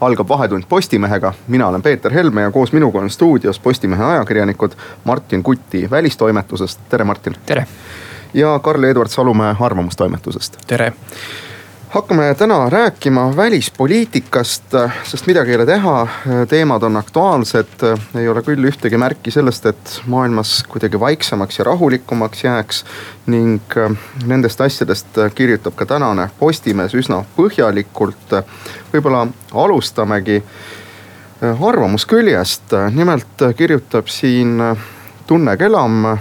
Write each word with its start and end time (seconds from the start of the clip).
algab 0.00 0.28
Vahetund 0.28 0.64
Postimehega, 0.68 1.32
mina 1.48 1.68
olen 1.68 1.82
Peeter 1.82 2.12
Helme 2.12 2.42
ja 2.42 2.50
koos 2.50 2.72
minuga 2.72 2.98
on 2.98 3.10
stuudios 3.10 3.58
Postimehe 3.58 4.04
ajakirjanikud 4.04 4.72
Martin 5.04 5.42
Kutti 5.42 5.90
välistoimetusest, 5.90 6.80
tere 6.88 7.04
Martin. 7.04 7.34
tere. 7.46 7.66
ja 8.34 8.60
Karl-Edvard 8.62 9.08
Salumäe 9.08 9.56
Arvamustoimetusest. 9.60 10.56
tere 10.66 10.92
hakkame 11.96 12.34
täna 12.34 12.70
rääkima 12.70 13.36
välispoliitikast, 13.36 14.64
sest 15.04 15.26
midagi 15.26 15.50
ei 15.50 15.56
ole 15.56 15.66
teha, 15.66 16.08
teemad 16.48 16.82
on 16.82 16.96
aktuaalsed. 16.96 17.80
ei 18.14 18.28
ole 18.28 18.42
küll 18.44 18.68
ühtegi 18.68 18.98
märki 19.00 19.32
sellest, 19.32 19.66
et 19.66 20.00
maailmas 20.06 20.64
kuidagi 20.68 21.00
vaiksemaks 21.00 21.58
ja 21.58 21.64
rahulikumaks 21.64 22.44
jääks. 22.44 22.84
ning 23.26 23.76
nendest 24.26 24.60
asjadest 24.60 25.06
kirjutab 25.34 25.74
ka 25.74 25.86
tänane 25.86 26.28
Postimees 26.38 26.94
üsna 26.94 27.24
põhjalikult. 27.36 28.44
võib-olla 28.92 29.26
alustamegi 29.54 30.42
arvamusküljest, 31.40 32.76
nimelt 32.90 33.48
kirjutab 33.56 34.08
siin 34.08 34.60
Tunne 35.26 35.56
Kelam 35.56 36.18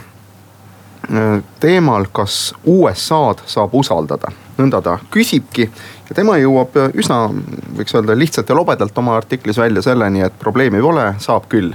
teemal, 1.59 2.05
kas 2.11 2.55
USA-d 2.63 3.43
saab 3.45 3.75
usaldada 3.75 4.31
nõnda 4.57 4.81
ta 4.81 4.97
küsibki. 5.11 5.69
ja 6.09 6.15
tema 6.15 6.37
jõuab 6.39 6.75
üsna, 6.93 7.25
võiks 7.77 7.95
öelda 7.95 8.15
lihtsalt 8.17 8.49
ja 8.49 8.55
lobedalt 8.55 8.97
oma 8.97 9.15
artiklis 9.17 9.57
välja 9.57 9.81
selleni, 9.81 10.21
et 10.25 10.39
probleemi 10.39 10.81
pole, 10.81 11.13
saab 11.19 11.49
küll. 11.51 11.73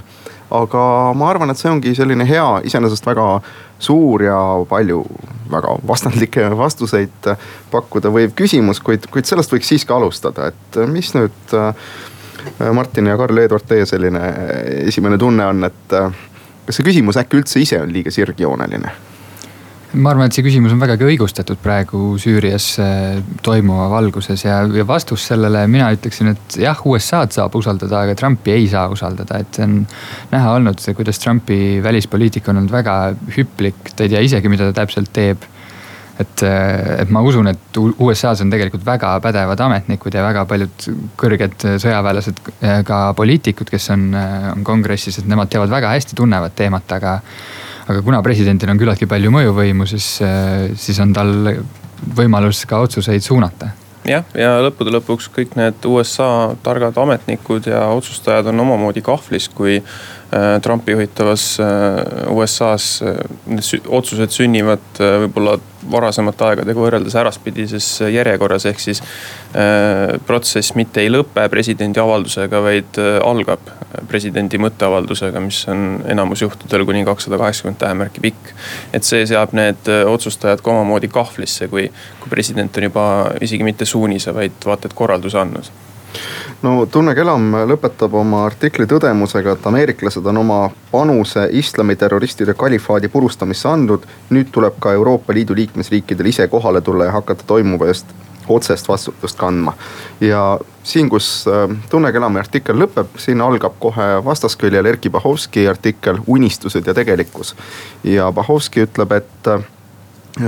aga 0.50 0.84
ma 1.14 1.30
arvan, 1.30 1.50
et 1.50 1.58
see 1.58 1.70
ongi 1.70 1.94
selline 1.94 2.26
hea, 2.26 2.46
iseenesest 2.66 3.06
väga 3.06 3.40
suur 3.78 4.22
ja 4.22 4.38
palju 4.68 5.04
väga 5.50 5.76
vastandlikke 5.86 6.48
vastuseid 6.64 7.34
pakkuda 7.70 8.10
võiv 8.10 8.34
küsimus, 8.36 8.80
kuid, 8.80 9.06
kuid 9.10 9.28
sellest 9.28 9.52
võiks 9.52 9.70
siiski 9.70 9.94
alustada, 9.94 10.50
et 10.50 10.80
mis 10.90 11.14
nüüd 11.14 11.54
Martin 12.72 13.06
ja 13.06 13.18
Karl-Edvard, 13.20 13.66
teie 13.68 13.86
selline 13.86 14.22
esimene 14.88 15.18
tunne 15.20 15.46
on, 15.46 15.64
et 15.68 15.94
kas 16.66 16.78
see 16.78 16.86
küsimus 16.86 17.18
äkki 17.20 17.40
üldse 17.40 17.60
ise 17.60 17.82
on 17.82 17.92
liiga 17.92 18.12
sirgjooneline? 18.14 19.09
Ma 19.98 20.12
arvan, 20.12 20.28
et 20.28 20.36
see 20.36 20.44
küsimus 20.46 20.72
on 20.74 20.80
vägagi 20.80 21.06
õigustatud 21.08 21.58
praegu 21.62 22.14
Süürias 22.20 22.66
äh, 22.82 23.18
toimuva 23.42 23.88
valguses 23.90 24.44
ja, 24.44 24.60
ja 24.70 24.84
vastus 24.86 25.24
sellele 25.30 25.64
mina 25.70 25.88
ütleksin, 25.94 26.30
et 26.34 26.58
jah, 26.62 26.78
USA-d 26.86 27.34
saab 27.34 27.56
usaldada, 27.58 28.04
aga 28.04 28.14
Trumpi 28.18 28.54
ei 28.54 28.68
saa 28.70 28.86
usaldada, 28.92 29.40
et 29.42 29.58
see 29.58 29.66
on 29.66 29.78
näha 30.30 30.52
olnud, 30.58 30.82
kuidas 30.96 31.18
Trumpi 31.22 31.80
välispoliitika 31.82 32.52
on 32.52 32.62
olnud 32.62 32.74
väga 32.74 32.98
hüplik, 33.36 33.94
ta 33.96 34.06
ei 34.06 34.12
tea 34.12 34.22
isegi, 34.26 34.52
mida 34.52 34.68
ta 34.70 34.82
täpselt 34.82 35.10
teeb. 35.16 35.48
Et, 36.20 36.42
äh, 36.44 37.00
et 37.00 37.10
ma 37.10 37.22
usun, 37.24 37.48
et 37.48 37.78
USA-s 37.80 38.44
on 38.44 38.52
tegelikult 38.52 38.84
väga 38.86 39.14
pädevad 39.24 39.62
ametnikud 39.64 40.14
ja 40.14 40.22
väga 40.26 40.44
paljud 40.46 40.90
kõrged 41.18 41.64
sõjaväelased, 41.82 42.44
äh, 42.60 42.82
ka 42.86 43.08
poliitikud, 43.18 43.72
kes 43.72 43.90
on, 43.96 44.12
on 44.52 44.62
kongressis, 44.66 45.18
et 45.18 45.30
nemad 45.30 45.50
teavad 45.50 45.72
väga 45.72 45.96
hästi, 45.96 46.18
tunnevad 46.20 46.54
teemat, 46.58 46.94
aga 47.00 47.16
aga 47.90 48.02
kuna 48.06 48.22
presidendil 48.24 48.70
on 48.72 48.80
küllaltki 48.80 49.08
palju 49.10 49.32
mõjuvõimu, 49.34 49.86
siis, 49.90 50.16
äh, 50.24 50.70
siis 50.78 50.98
on 51.02 51.14
tal 51.16 51.34
võimalus 52.16 52.64
ka 52.68 52.80
otsuseid 52.86 53.24
suunata. 53.24 53.74
Jah, 54.08 54.24
ja 54.32 54.54
lõppude 54.64 54.94
lõpuks 54.94 55.26
kõik 55.34 55.58
need 55.58 55.84
USA 55.84 56.54
targad 56.64 56.96
ametnikud 56.98 57.66
ja 57.68 57.82
otsustajad 57.92 58.48
on 58.48 58.62
omamoodi 58.64 59.02
kahvlis, 59.04 59.50
kui 59.52 59.76
äh, 59.76 60.54
Trumpi 60.64 60.96
juhitavas 60.96 61.44
äh, 61.60 62.30
USA-s 62.32 63.02
need 63.50 63.90
otsused 64.00 64.32
sünnivad 64.32 65.02
võib-olla 65.26 65.58
varasemate 65.90 66.44
aegadega 66.44 66.80
võrreldes 66.80 67.16
äraspidises 67.20 67.88
järjekorras, 68.12 68.66
ehk 68.70 68.82
siis 68.82 69.02
äh, 69.02 70.16
protsess 70.26 70.74
mitte 70.78 71.02
ei 71.04 71.10
lõpe 71.12 71.46
presidendi 71.52 72.02
avaldusega, 72.02 72.62
vaid 72.64 73.00
äh, 73.00 73.18
algab 73.26 73.70
presidendi 74.08 74.60
mõtteavaldusega, 74.62 75.42
mis 75.42 75.62
on 75.70 76.02
enamus 76.10 76.44
juhtudel 76.44 76.84
kuni 76.88 77.04
kakssada 77.08 77.38
kaheksakümmend 77.40 77.80
tähemärki 77.80 78.24
pikk. 78.24 78.54
et 78.92 79.06
see 79.06 79.26
seab 79.26 79.54
need 79.56 79.90
äh, 79.90 80.04
otsustajad 80.08 80.62
ka 80.64 80.74
omamoodi 80.74 81.08
kahvlisse, 81.08 81.68
kui, 81.68 81.88
kui 82.20 82.32
president 82.32 82.76
on 82.76 82.90
juba 82.90 83.06
isegi 83.40 83.66
mitte 83.66 83.88
suunise, 83.88 84.34
vaid 84.34 84.66
vaata 84.66 84.90
et 84.90 84.98
korralduse 84.98 85.38
andnud 85.38 85.72
no 86.62 86.86
Tunne 86.86 87.14
Kelam 87.14 87.52
lõpetab 87.70 88.14
oma 88.20 88.44
artikli 88.46 88.86
tõdemusega, 88.90 89.54
et 89.56 89.68
ameeriklased 89.70 90.26
on 90.32 90.40
oma 90.42 90.58
panuse 90.90 91.46
islamiterroristide 91.52 92.54
kalifaadi 92.54 93.08
purustamisse 93.08 93.68
andnud. 93.68 94.06
nüüd 94.30 94.50
tuleb 94.52 94.76
ka 94.80 94.92
Euroopa 94.92 95.34
Liidu 95.34 95.54
liikmesriikidel 95.54 96.26
ise 96.26 96.48
kohale 96.48 96.80
tulla 96.80 97.04
ja 97.04 97.12
hakata 97.12 97.44
toimuva 97.46 97.86
eest 97.86 98.06
otsest 98.48 98.88
vastutust 98.88 99.38
kandma. 99.38 99.72
ja 100.20 100.58
siin, 100.82 101.08
kus 101.08 101.44
äh, 101.48 101.76
Tunne 101.90 102.12
Kelami 102.12 102.38
artikkel 102.38 102.78
lõpeb, 102.78 103.16
siin 103.16 103.40
algab 103.40 103.76
kohe 103.78 104.24
vastasküljel 104.24 104.86
Erkki 104.86 105.10
Bahovski 105.10 105.68
artikkel 105.68 106.18
Unistused 106.26 106.86
ja 106.86 106.94
tegelikkus. 106.94 107.54
ja 108.04 108.32
Bahovski 108.32 108.84
ütleb, 108.86 109.12
et 109.12 109.48
äh, 109.48 109.64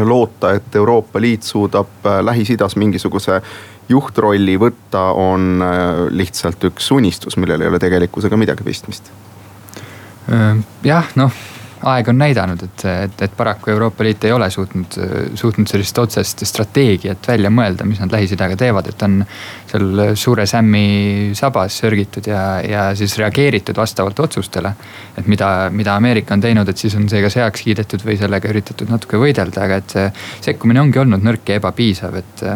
loota, 0.00 0.52
et 0.52 0.76
Euroopa 0.76 1.20
Liit 1.20 1.42
suudab 1.42 2.06
äh, 2.06 2.20
Lähis-Idas 2.24 2.76
mingisuguse 2.76 3.42
juhtrolli 3.92 4.58
võtta, 4.60 5.08
on 5.18 5.64
äh, 5.64 5.86
lihtsalt 6.10 6.68
üks 6.72 6.90
unistus, 6.94 7.38
millel 7.40 7.64
ei 7.64 7.72
ole 7.72 7.82
tegelikkusega 7.82 8.40
midagi 8.40 8.66
pistmist. 8.66 9.12
jah, 10.86 11.08
noh 11.18 11.32
aeg 11.82 12.08
on 12.08 12.18
näidanud, 12.18 12.62
et, 12.62 12.84
et, 12.86 13.22
et 13.26 13.32
paraku 13.36 13.70
Euroopa 13.70 14.04
Liit 14.04 14.24
ei 14.24 14.32
ole 14.32 14.48
suutnud, 14.50 14.96
suutnud 15.38 15.70
sellist 15.70 15.98
otsest 15.98 16.44
strateegiat 16.46 17.26
välja 17.28 17.50
mõelda, 17.50 17.86
mis 17.88 18.00
nad 18.02 18.12
Lähis-Idaga 18.14 18.56
teevad, 18.58 18.90
et 18.92 19.02
on 19.02 19.18
seal 19.70 20.02
suure 20.18 20.46
sämmi 20.46 20.84
sabas 21.38 21.80
sörgitud 21.82 22.28
ja, 22.30 22.44
ja 22.62 22.84
siis 22.98 23.16
reageeritud 23.18 23.78
vastavalt 23.78 24.20
otsustele. 24.20 24.74
et 25.18 25.26
mida, 25.26 25.70
mida 25.70 25.96
Ameerika 25.96 26.34
on 26.34 26.44
teinud, 26.44 26.68
et 26.68 26.78
siis 26.78 26.94
on 26.98 27.08
see 27.10 27.22
kas 27.22 27.36
heaks 27.40 27.66
kiidetud 27.66 28.04
või 28.06 28.18
sellega 28.20 28.48
üritatud 28.48 28.90
natuke 28.90 29.18
võidelda, 29.18 29.66
aga 29.66 29.80
et 29.82 29.96
see 29.96 30.06
sekkumine 30.50 30.80
ongi 30.80 31.02
olnud 31.02 31.24
nõrk 31.24 31.50
ja 31.50 31.58
ebapiisav, 31.58 32.22
et 32.22 32.46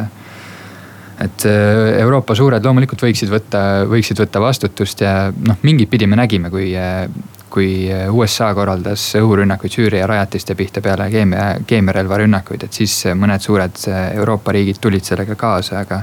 et 1.21 1.47
äh, 1.47 2.01
Euroopa 2.01 2.35
suured 2.37 2.65
loomulikult 2.65 3.07
võiksid 3.07 3.31
võtta, 3.33 3.61
võiksid 3.89 4.21
võtta 4.21 4.43
vastutust 4.43 5.01
ja 5.01 5.31
noh, 5.33 5.57
mingit 5.65 5.91
pidi 5.91 6.09
me 6.09 6.19
nägime, 6.19 6.51
kui, 6.53 6.69
äh, 6.77 7.07
kui 7.53 7.89
USA 8.13 8.51
korraldas 8.57 9.09
õhurünnakuid 9.17 9.73
Süüria 9.73 10.09
rajatiste 10.09 10.55
pihta 10.59 10.83
peale 10.85 11.09
keemia, 11.13 11.49
keemiarelvarünnakuid, 11.67 12.69
et 12.69 12.77
siis 12.83 12.99
mõned 13.17 13.45
suured 13.45 13.81
äh, 13.89 14.11
Euroopa 14.21 14.53
riigid 14.57 14.83
tulid 14.83 15.09
sellega 15.09 15.39
kaasa, 15.41 15.81
aga. 15.87 16.03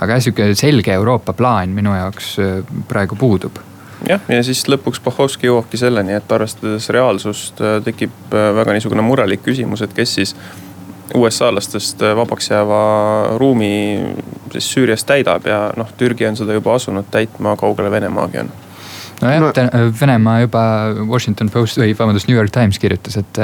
aga 0.00 0.16
jah, 0.16 0.24
sihuke 0.24 0.50
selge 0.58 0.96
Euroopa 0.96 1.36
plaan 1.36 1.76
minu 1.76 1.92
jaoks 1.94 2.34
praegu 2.88 3.16
puudub 3.20 3.60
jah, 4.08 4.20
ja 4.28 4.42
siis 4.44 4.64
lõpuks 4.68 5.00
Pohhovski 5.04 5.46
jõuabki 5.50 5.78
selleni, 5.80 6.16
et 6.16 6.32
arvestades 6.32 6.88
reaalsust 6.92 7.60
tekib 7.84 8.32
väga 8.32 8.72
niisugune 8.72 9.04
murelik 9.04 9.44
küsimus, 9.44 9.84
et 9.84 9.92
kes 9.96 10.16
siis 10.18 10.34
USA-lastest 11.14 12.00
vabaks 12.16 12.50
jääva 12.50 12.82
ruumi 13.36 14.00
siis 14.52 14.72
Süürias 14.72 15.04
täidab 15.04 15.46
ja 15.46 15.70
noh, 15.76 15.90
Türgi 15.98 16.26
on 16.26 16.36
seda 16.36 16.56
juba 16.56 16.74
asunud 16.78 17.08
täitma, 17.10 17.56
kaugele 17.60 17.90
Venemaagi 17.90 18.44
on. 18.44 18.52
Nojah 19.22 19.40
no,, 19.40 19.50
Venemaa 20.00 20.40
juba 20.40 20.62
Washington 21.08 21.50
Post 21.50 21.78
või 21.78 21.94
vabandust, 21.98 22.28
New 22.28 22.36
York 22.36 22.52
Times 22.54 22.78
kirjutas, 22.82 23.16
et, 23.20 23.40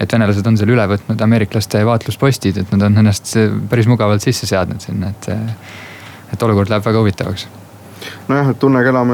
et 0.00 0.12
venelased 0.16 0.46
on 0.46 0.58
seal 0.58 0.72
üle 0.74 0.86
võtnud 0.90 1.20
ameeriklaste 1.26 1.84
vaatluspostid, 1.86 2.58
et 2.62 2.72
nad 2.74 2.88
on 2.88 3.02
ennast 3.04 3.36
päris 3.70 3.88
mugavalt 3.90 4.24
sisse 4.24 4.48
seadnud 4.50 4.82
sinna, 4.84 5.12
et, 5.14 5.30
et 6.34 6.46
olukord 6.48 6.72
läheb 6.72 6.86
väga 6.86 7.04
huvitavaks. 7.04 7.46
Nojah, 8.28 8.50
et 8.52 8.58
Tunne 8.60 8.82
Kelam 8.84 9.12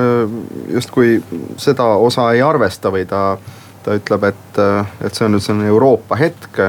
justkui 0.73 1.19
seda 1.61 1.93
osa 2.01 2.31
ei 2.35 2.43
arvesta 2.43 2.91
või 2.91 3.05
ta, 3.11 3.37
ta 3.85 3.97
ütleb, 3.99 4.25
et, 4.33 4.63
et 5.05 5.15
see 5.15 5.29
on 5.29 5.37
nüüd 5.37 5.45
selline 5.45 5.69
Euroopa 5.71 6.19
hetk 6.19 6.65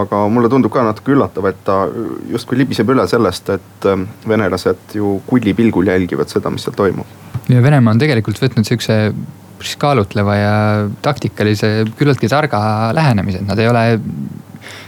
aga 0.00 0.24
mulle 0.32 0.50
tundub 0.52 0.72
ka 0.74 0.84
natuke 0.86 1.14
üllatav, 1.14 1.46
et 1.50 1.62
ta 1.66 1.84
justkui 2.32 2.58
libiseb 2.60 2.90
üle 2.94 3.06
sellest, 3.10 3.50
et 3.54 3.88
ähm, 3.90 4.08
venelased 4.28 4.96
ju 4.98 5.18
kullipilgul 5.28 5.90
jälgivad 5.92 6.32
seda, 6.32 6.52
mis 6.52 6.66
seal 6.66 6.76
toimub. 6.78 7.08
ja 7.48 7.62
Venemaa 7.62 7.94
on 7.94 8.02
tegelikult 8.02 8.40
võtnud 8.42 8.68
sihukese 8.68 8.98
päris 9.58 9.76
kaalutleva 9.80 10.34
ja 10.36 10.54
taktikalise, 11.02 11.86
küllaltki 11.98 12.28
targa 12.28 12.60
lähenemise, 12.96 13.40
et 13.40 13.48
nad 13.48 13.60
ei 13.62 13.68
ole 13.70 13.84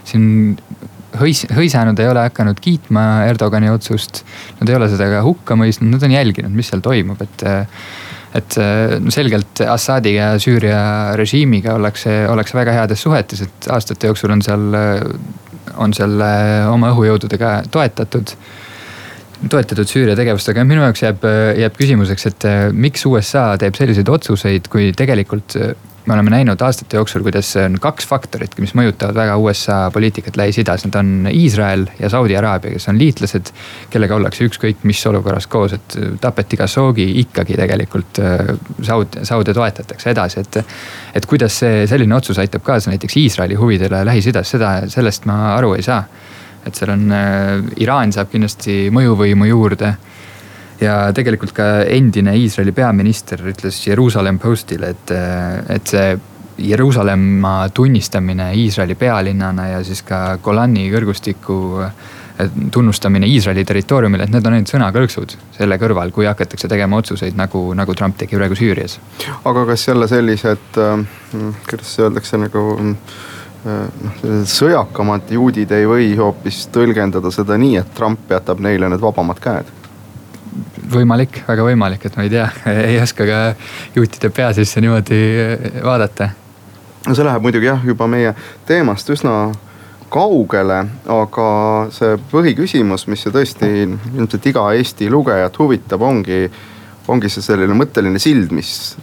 siin 0.04 0.26
hõis-, 1.20 1.46
hõisanud, 1.56 1.98
ei 2.00 2.10
ole 2.10 2.26
hakanud 2.28 2.60
kiitma 2.62 3.06
Erdogani 3.30 3.70
otsust. 3.72 4.24
Nad 4.60 4.70
ei 4.70 4.76
ole 4.78 4.90
seda 4.92 5.08
ka 5.12 5.22
hukka 5.24 5.56
mõistnud, 5.58 5.94
nad 5.94 6.04
on 6.04 6.16
jälginud, 6.16 6.52
mis 6.56 6.68
seal 6.72 6.84
toimub, 6.84 7.22
et 7.24 7.46
et 8.36 8.58
no 9.02 9.12
selgelt 9.14 9.62
Assadi 9.66 10.16
ja 10.16 10.34
Süüria 10.42 11.16
režiimiga 11.18 11.76
ollakse, 11.78 12.12
ollakse 12.30 12.58
väga 12.58 12.74
heades 12.76 13.02
suhetes, 13.02 13.42
et 13.46 13.68
aastate 13.72 14.10
jooksul 14.10 14.34
on 14.34 14.44
seal, 14.44 14.78
on 15.80 15.96
seal 15.96 16.20
oma 16.72 16.92
õhujõududega 16.94 17.58
toetatud 17.72 18.36
toetatud 19.52 19.88
Süüria 19.88 20.16
tegevust, 20.16 20.48
aga 20.48 20.64
minu 20.64 20.80
jaoks 20.84 21.02
jääb, 21.04 21.26
jääb 21.60 21.74
küsimuseks, 21.76 22.28
et 22.30 22.46
miks 22.72 23.04
USA 23.08 23.50
teeb 23.60 23.76
selliseid 23.76 24.08
otsuseid, 24.08 24.70
kui 24.72 24.92
tegelikult 24.96 25.58
me 26.06 26.14
oleme 26.14 26.30
näinud 26.30 26.60
aastate 26.62 26.96
jooksul, 26.96 27.22
kuidas 27.26 27.48
on 27.58 27.78
kaks 27.82 28.06
faktorit, 28.06 28.54
mis 28.62 28.74
mõjutavad 28.78 29.16
väga 29.16 29.36
USA 29.42 29.78
poliitikat 29.92 30.36
Lähis-Idas. 30.38 30.84
Need 30.86 30.98
on 30.98 31.28
Iisrael 31.32 31.86
ja 31.98 32.10
Saudi 32.12 32.36
Araabia, 32.38 32.76
kes 32.76 32.88
on 32.92 32.98
liitlased, 33.00 33.50
kellega 33.90 34.14
ollakse 34.14 34.46
ükskõik 34.46 34.84
mis 34.86 35.02
olukorras 35.10 35.48
koos, 35.50 35.74
et 35.76 35.98
tapeti 36.22 36.58
Khashoggi 36.60 37.08
ikkagi 37.24 37.58
tegelikult 37.58 38.22
äh, 38.22 38.54
Saud-, 38.86 39.18
Saude 39.26 39.54
toetatakse 39.54 40.12
edasi, 40.14 40.46
et. 40.46 40.62
et 41.16 41.26
kuidas 41.26 41.54
see 41.62 41.86
selline 41.88 42.14
otsus 42.14 42.38
aitab 42.38 42.62
kaasa 42.62 42.90
näiteks 42.92 43.16
Iisraeli 43.16 43.56
huvidele 43.58 44.04
Lähis-Idas, 44.06 44.50
seda, 44.54 44.72
sellest 44.92 45.26
ma 45.26 45.56
aru 45.56 45.74
ei 45.74 45.82
saa. 45.82 46.04
et 46.66 46.74
seal 46.74 46.90
on 46.90 47.10
äh,, 47.14 47.62
Iraan 47.82 48.12
saab 48.12 48.30
kindlasti 48.30 48.86
mõjuvõimu 48.94 49.46
juurde 49.46 49.94
ja 50.80 51.12
tegelikult 51.16 51.52
ka 51.56 51.66
endine 51.88 52.36
Iisraeli 52.36 52.72
peaminister 52.72 53.42
ütles 53.48 53.78
Jeruusalemm 53.86 54.38
Postile, 54.38 54.92
et, 54.94 55.14
et 55.72 55.92
see 55.92 56.16
Jeruusalemma 56.58 57.68
tunnistamine 57.74 58.54
Iisraeli 58.54 58.94
pealinnana 58.94 59.68
ja 59.74 59.82
siis 59.84 60.02
ka 60.02 60.38
Golani 60.42 60.88
kõrgustiku 60.92 61.58
tunnustamine 62.72 63.26
Iisraeli 63.26 63.64
territooriumil, 63.64 64.20
et 64.24 64.32
need 64.32 64.44
on 64.46 64.56
ainult 64.56 64.72
sõnakõlksud 64.72 65.36
selle 65.56 65.78
kõrval, 65.80 66.12
kui 66.12 66.28
hakatakse 66.28 66.68
tegema 66.68 67.00
otsuseid 67.00 67.36
nagu, 67.36 67.62
nagu 67.76 67.94
Trump 67.96 68.18
tegi 68.20 68.36
praegu 68.36 68.56
Süürias. 68.56 68.98
aga 69.44 69.64
kas 69.66 69.88
jälle 69.88 70.08
sellised, 70.08 70.80
kuidas 71.70 71.94
öeldakse 72.00 72.40
nagu 72.40 72.66
noh, 72.76 73.16
sõjakamad 74.46 75.32
juudid 75.32 75.72
ei 75.72 75.88
või 75.88 76.12
hoopis 76.18 76.66
tõlgendada 76.72 77.32
seda 77.34 77.56
nii, 77.58 77.76
et 77.80 77.94
Trump 77.96 78.30
jätab 78.30 78.60
neile 78.60 78.92
need 78.92 79.02
vabamad 79.02 79.40
käed? 79.42 79.72
Võimalik, 80.92 81.42
väga 81.48 81.66
võimalik, 81.66 82.06
et 82.06 82.16
ma 82.16 82.26
ei 82.26 82.32
tea, 82.32 82.48
ei 82.90 82.98
oska 83.02 83.26
ka 83.28 83.40
juutide 83.96 84.30
pea 84.34 84.52
sisse 84.56 84.82
niimoodi 84.84 85.20
vaadata. 85.84 86.30
no 87.06 87.14
see 87.14 87.26
läheb 87.26 87.44
muidugi 87.44 87.70
jah, 87.70 87.84
juba 87.86 88.08
meie 88.10 88.34
teemast 88.66 89.10
üsna 89.14 89.36
kaugele, 90.12 90.78
aga 91.10 91.48
see 91.94 92.14
põhiküsimus, 92.30 93.06
mis 93.10 93.26
ju 93.26 93.32
tõesti 93.34 93.68
ilmselt 94.14 94.46
iga 94.52 94.68
Eesti 94.78 95.10
lugejat 95.10 95.58
huvitab, 95.58 96.02
ongi, 96.06 96.46
ongi 97.10 97.30
see 97.32 97.44
selline 97.44 97.74
mõtteline 97.76 98.22
sild, 98.22 98.54
mis 98.54 98.96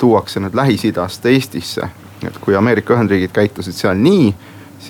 tuuakse 0.00 0.40
nüüd 0.40 0.56
Lähis-Idast 0.56 1.26
Eestisse. 1.28 1.90
et 2.20 2.36
kui 2.40 2.56
Ameerika 2.56 2.92
Ühendriigid 2.92 3.32
käitusid 3.32 3.72
seal 3.72 3.96
nii 3.96 4.34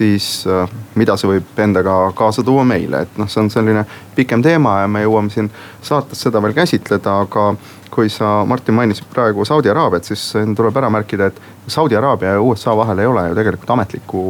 siis 0.01 0.47
äh, 0.49 0.71
mida 0.97 1.17
see 1.21 1.29
võib 1.29 1.59
endaga 1.61 1.97
kaasa 2.17 2.45
tuua 2.47 2.65
meile, 2.65 3.05
et 3.05 3.19
noh, 3.21 3.29
see 3.29 3.43
on 3.43 3.51
selline 3.53 3.85
pikem 4.17 4.41
teema 4.45 4.79
ja 4.81 4.89
me 4.89 5.05
jõuame 5.05 5.33
siin 5.35 5.51
saates 5.85 6.25
seda 6.25 6.41
veel 6.41 6.57
käsitleda, 6.57 7.19
aga 7.27 7.51
kui 7.91 8.09
sa, 8.13 8.41
Martin, 8.49 8.79
mainisid 8.79 9.11
praegu 9.13 9.45
Saudi 9.45 9.69
Araabiat, 9.69 10.07
siis 10.09 10.23
tuleb 10.57 10.77
ära 10.79 10.89
märkida, 10.95 11.29
et 11.29 11.69
Saudi 11.71 11.99
Araabia 11.99 12.37
ja 12.37 12.41
USA 12.41 12.73
vahel 12.79 13.03
ei 13.03 13.11
ole 13.11 13.27
ju 13.29 13.37
tegelikult 13.37 13.75
ametlikku 13.75 14.25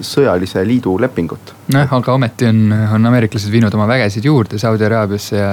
sõjalise 0.00 0.62
liidu 0.64 0.94
lepingut. 1.02 1.52
nojah, 1.74 1.92
aga 1.98 2.14
ometi 2.16 2.48
on, 2.48 2.62
on 2.72 3.10
ameeriklased 3.10 3.52
viinud 3.52 3.74
oma 3.76 3.90
vägesid 3.90 4.24
juurde 4.24 4.58
Saudi 4.58 4.86
Araabiasse 4.86 5.36
ja 5.36 5.52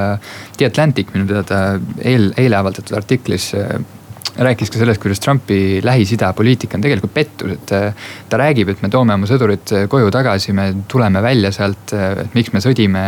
The 0.58 0.72
Atlantic 0.72 1.12
minu 1.16 1.28
teada 1.28 1.82
eel, 2.00 2.32
eile 2.38 2.62
avaldatud 2.62 2.96
artiklis 2.96 3.52
rääkis 4.38 4.72
ka 4.72 4.82
sellest, 4.82 5.02
kuidas 5.02 5.20
Trumpi 5.24 5.80
Lähis-Ida 5.84 6.32
poliitika 6.38 6.78
on 6.78 6.86
tegelikult 6.86 7.14
pettus, 7.14 7.56
et 7.58 7.74
äh, 7.76 8.06
ta 8.30 8.40
räägib, 8.42 8.70
et 8.74 8.84
me 8.86 8.92
toome 8.94 9.18
oma 9.18 9.30
sõdurid 9.30 9.74
äh, 9.74 9.88
koju 9.90 10.12
tagasi, 10.14 10.54
me 10.58 10.70
tuleme 10.88 11.24
välja 11.26 11.52
sealt, 11.56 11.94
äh, 11.98 12.24
et 12.26 12.38
miks 12.38 12.54
me 12.54 12.62
sõdime 12.64 13.04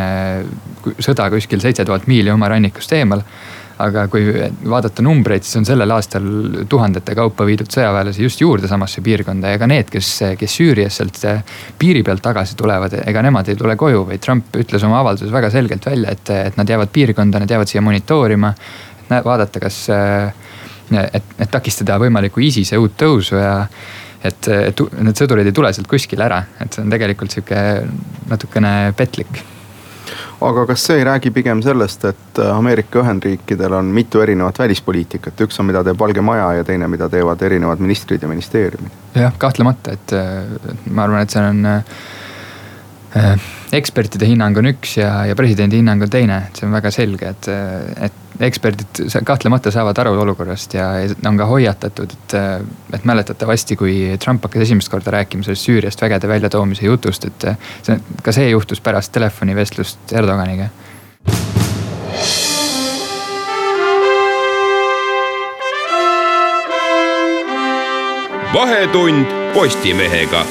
sõda 0.98 1.30
kuskil 1.34 1.62
seitse 1.62 1.86
tuhat 1.86 2.10
miili 2.10 2.34
oma 2.34 2.50
rannikust 2.52 2.94
eemal 2.98 3.24
aga 3.80 4.08
kui 4.12 4.26
vaadata 4.68 5.04
numbreid, 5.06 5.46
siis 5.48 5.56
on 5.62 5.68
sellel 5.68 5.94
aastal 5.96 6.26
tuhandete 6.70 7.14
kaupa 7.16 7.46
viidud 7.48 7.70
sõjaväelasi 7.72 8.26
just 8.26 8.42
juurde 8.44 8.68
samasse 8.68 9.00
piirkonda 9.06 9.54
ja 9.54 9.62
ka 9.62 9.70
need, 9.72 9.88
kes, 9.94 10.10
kes 10.40 10.56
Süüriast 10.60 11.00
sealt 11.00 11.22
piiri 11.80 12.04
pealt 12.04 12.24
tagasi 12.26 12.58
tulevad, 12.60 12.98
ega 13.06 13.24
nemad 13.24 13.48
ei 13.48 13.56
tule 13.60 13.78
koju, 13.80 14.04
vaid 14.10 14.24
Trump 14.26 14.60
ütles 14.60 14.84
oma 14.84 15.00
avalduses 15.00 15.32
väga 15.32 15.52
selgelt 15.54 15.88
välja, 15.88 16.12
et, 16.12 16.34
et 16.52 16.60
nad 16.60 16.76
jäävad 16.76 16.92
piirkonda, 16.92 17.40
nad 17.40 17.56
jäävad 17.56 17.72
siia 17.72 17.86
monitoorima. 17.86 18.52
vaadata, 19.10 19.60
kas 19.64 19.88
et, 20.98 21.36
et 21.40 21.52
takistada 21.52 22.00
võimalikku 22.02 22.42
ISISe 22.44 22.78
uut 22.78 22.98
tõusu 22.98 23.38
ja 23.40 23.54
et, 24.24 24.48
et 24.48 24.84
need 25.00 25.20
sõdurid 25.20 25.48
ei 25.48 25.56
tule 25.56 25.72
sealt 25.74 25.88
kuskile 25.90 26.26
ära, 26.26 26.42
et 26.60 26.74
see 26.74 26.84
on 26.84 26.92
tegelikult 26.92 27.34
sihuke 27.34 27.64
natukene 28.30 28.74
petlik. 28.98 29.42
Aga 30.42 30.64
kas 30.70 30.86
see 30.88 31.02
ei 31.02 31.04
räägi 31.04 31.34
pigem 31.36 31.60
sellest, 31.62 32.06
et 32.08 32.40
Ameerika 32.48 33.02
Ühendriikidel 33.02 33.76
on 33.76 33.90
mitu 33.94 34.22
erinevat 34.24 34.62
välispoliitikat, 34.62 35.42
üks 35.46 35.60
on, 35.60 35.68
mida 35.68 35.84
teeb 35.84 36.00
Valge 36.00 36.24
Maja 36.24 36.54
ja 36.60 36.68
teine, 36.68 36.88
mida 36.88 37.10
teevad 37.12 37.44
erinevad 37.44 37.84
ministrid 37.84 38.24
ja 38.24 38.32
ministeeriumid? 38.32 38.96
jah, 39.20 39.36
kahtlemata, 39.38 39.98
et 39.98 40.16
ma 40.88 41.06
arvan, 41.06 41.26
et 41.26 41.36
see 41.36 41.44
on 41.44 41.68
äh, 41.68 43.50
ekspertide 43.76 44.30
hinnang 44.30 44.58
on 44.62 44.72
üks 44.72 44.96
ja, 45.02 45.12
ja 45.28 45.36
presidendi 45.38 45.82
hinnang 45.82 46.08
on 46.08 46.14
teine, 46.14 46.40
et 46.48 46.60
see 46.60 46.70
on 46.70 46.76
väga 46.78 46.94
selge, 46.94 47.34
et, 47.36 47.52
et 48.08 48.29
eksperdid 48.40 49.02
kahtlemata 49.28 49.72
saavad 49.72 49.98
aru 50.04 50.14
olukorrast 50.22 50.74
ja 50.74 50.90
on 51.28 51.38
ka 51.38 51.46
hoiatatud, 51.46 52.14
et, 52.16 52.36
et 52.96 53.06
mäletatavasti, 53.06 53.76
kui 53.80 53.96
Trump 54.24 54.44
hakkas 54.48 54.68
esimest 54.68 54.92
korda 54.92 55.12
rääkima 55.12 55.44
sellest 55.44 55.68
Süüriast 55.68 56.02
vägede 56.02 56.28
väljatoomise 56.28 56.86
jutust, 56.86 57.28
et 57.28 57.50
see, 57.84 58.00
ka 58.24 58.36
see 58.36 58.50
juhtus 58.50 58.82
pärast 58.82 59.12
telefonivestlust 59.16 60.14
Erdoganiga. 60.14 60.70
vahetund 68.54 69.26
Postimehega 69.54 70.46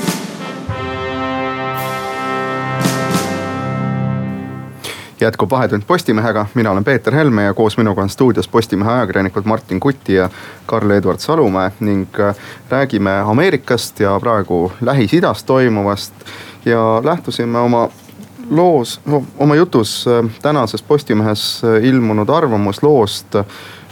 jätkub 5.20 5.50
Vahetund 5.50 5.82
Postimehega, 5.87 6.47
mina 6.55 6.70
olen 6.70 6.85
Peeter 6.85 7.15
Helme 7.15 7.43
ja 7.43 7.55
koos 7.55 7.76
minuga 7.76 8.03
on 8.03 8.09
stuudios 8.09 8.49
Postimehe 8.49 8.91
ajakirjanikud 8.91 9.44
Martin 9.44 9.81
Kuti 9.81 10.15
ja 10.15 10.31
Karl-Edward 10.67 11.19
Salumäe 11.19 11.73
ning 11.81 12.06
äh, 12.20 12.37
räägime 12.70 13.11
Ameerikast 13.26 14.00
ja 14.00 14.21
praegu 14.21 14.73
Lähis-Idas 14.81 15.45
toimuvast. 15.45 16.12
ja 16.64 17.00
lähtusime 17.04 17.59
oma 17.59 17.88
loos, 18.50 19.00
oma 19.38 19.54
jutus 19.54 20.04
äh, 20.09 20.31
tänases 20.42 20.83
Postimehes 20.83 21.62
äh, 21.64 21.85
ilmunud 21.85 22.28
arvamusloost 22.28 23.35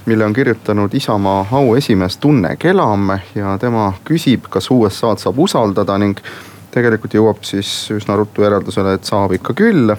mille 0.06 0.24
on 0.24 0.32
kirjutanud 0.32 0.94
Isamaa 0.94 1.46
auesimees 1.52 2.16
Tunne 2.16 2.56
Kelam 2.56 3.18
ja 3.34 3.58
tema 3.58 3.92
küsib, 4.04 4.44
kas 4.50 4.70
USA-d 4.70 5.18
saab 5.18 5.38
usaldada 5.38 5.98
ning 5.98 6.18
tegelikult 6.70 7.14
jõuab 7.14 7.42
siis 7.42 7.90
üsna 7.90 8.16
ruttu 8.16 8.42
järeldusele, 8.42 8.94
et 8.94 9.04
saab 9.04 9.32
ikka 9.32 9.54
küll 9.56 9.96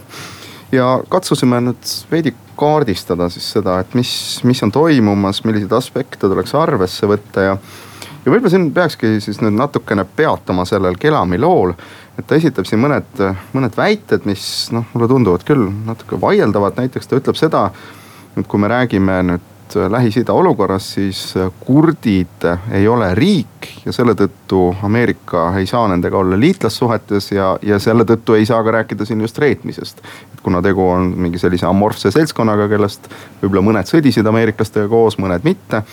ja 0.72 0.88
katsusime 1.10 1.60
nüüd 1.64 1.92
veidi 2.12 2.34
kaardistada 2.58 3.30
siis 3.30 3.52
seda, 3.56 3.80
et 3.84 3.94
mis, 3.98 4.12
mis 4.48 4.64
on 4.66 4.74
toimumas, 4.74 5.44
milliseid 5.46 5.74
aspekte 5.78 6.28
tuleks 6.28 6.56
arvesse 6.58 7.10
võtta 7.10 7.46
ja. 7.46 7.58
ja 8.26 8.32
võib-olla 8.32 8.52
siin 8.52 8.70
peakski 8.76 9.18
siis 9.24 9.42
nüüd 9.44 9.56
natukene 9.58 10.06
peatuma 10.18 10.66
sellel 10.68 10.98
Kelami 11.00 11.40
lool. 11.40 11.76
et 12.18 12.28
ta 12.28 12.40
esitab 12.40 12.66
siin 12.66 12.82
mõned, 12.82 13.22
mõned 13.54 13.78
väited, 13.78 14.26
mis 14.26 14.48
noh, 14.76 14.88
mulle 14.94 15.10
tunduvad 15.12 15.46
küll 15.48 15.70
natuke 15.86 16.20
vaieldavad, 16.22 16.80
näiteks 16.82 17.08
ta 17.08 17.20
ütleb 17.22 17.38
seda. 17.40 17.70
et 18.38 18.48
kui 18.48 18.60
me 18.60 18.72
räägime 18.74 19.22
nüüd 19.32 19.54
Äh, 19.76 19.92
Lähis-Ida 19.92 20.34
olukorras, 20.34 20.94
siis 20.94 21.38
äh, 21.38 21.52
kurdid 21.60 22.46
ei 22.72 22.88
ole 22.88 23.10
riik 23.16 23.68
ja 23.86 23.92
selle 23.92 24.14
tõttu 24.16 24.70
Ameerika 24.84 25.50
ei 25.60 25.68
saa 25.68 25.88
nendega 25.92 26.18
olla 26.18 26.40
liitlassuhetes 26.40 27.32
ja, 27.32 27.50
ja 27.62 27.80
selle 27.80 28.06
tõttu 28.08 28.38
ei 28.38 28.46
saa 28.46 28.64
ka 28.64 28.72
rääkida 28.78 29.06
siin 29.06 29.22
just 29.22 29.38
reetmisest. 29.38 30.00
et 30.34 30.42
kuna 30.44 30.62
tegu 30.62 30.88
on 30.88 31.12
mingi 31.18 31.40
sellise 31.40 31.68
amorfse 31.68 32.12
seltskonnaga, 32.12 32.70
kellest 32.72 33.10
võib-olla 33.42 33.66
mõned 33.70 33.92
sõdisid 33.92 34.28
ameeriklastega 34.28 34.88
koos, 34.88 35.18
mõned 35.20 35.44
mitte. 35.44 35.84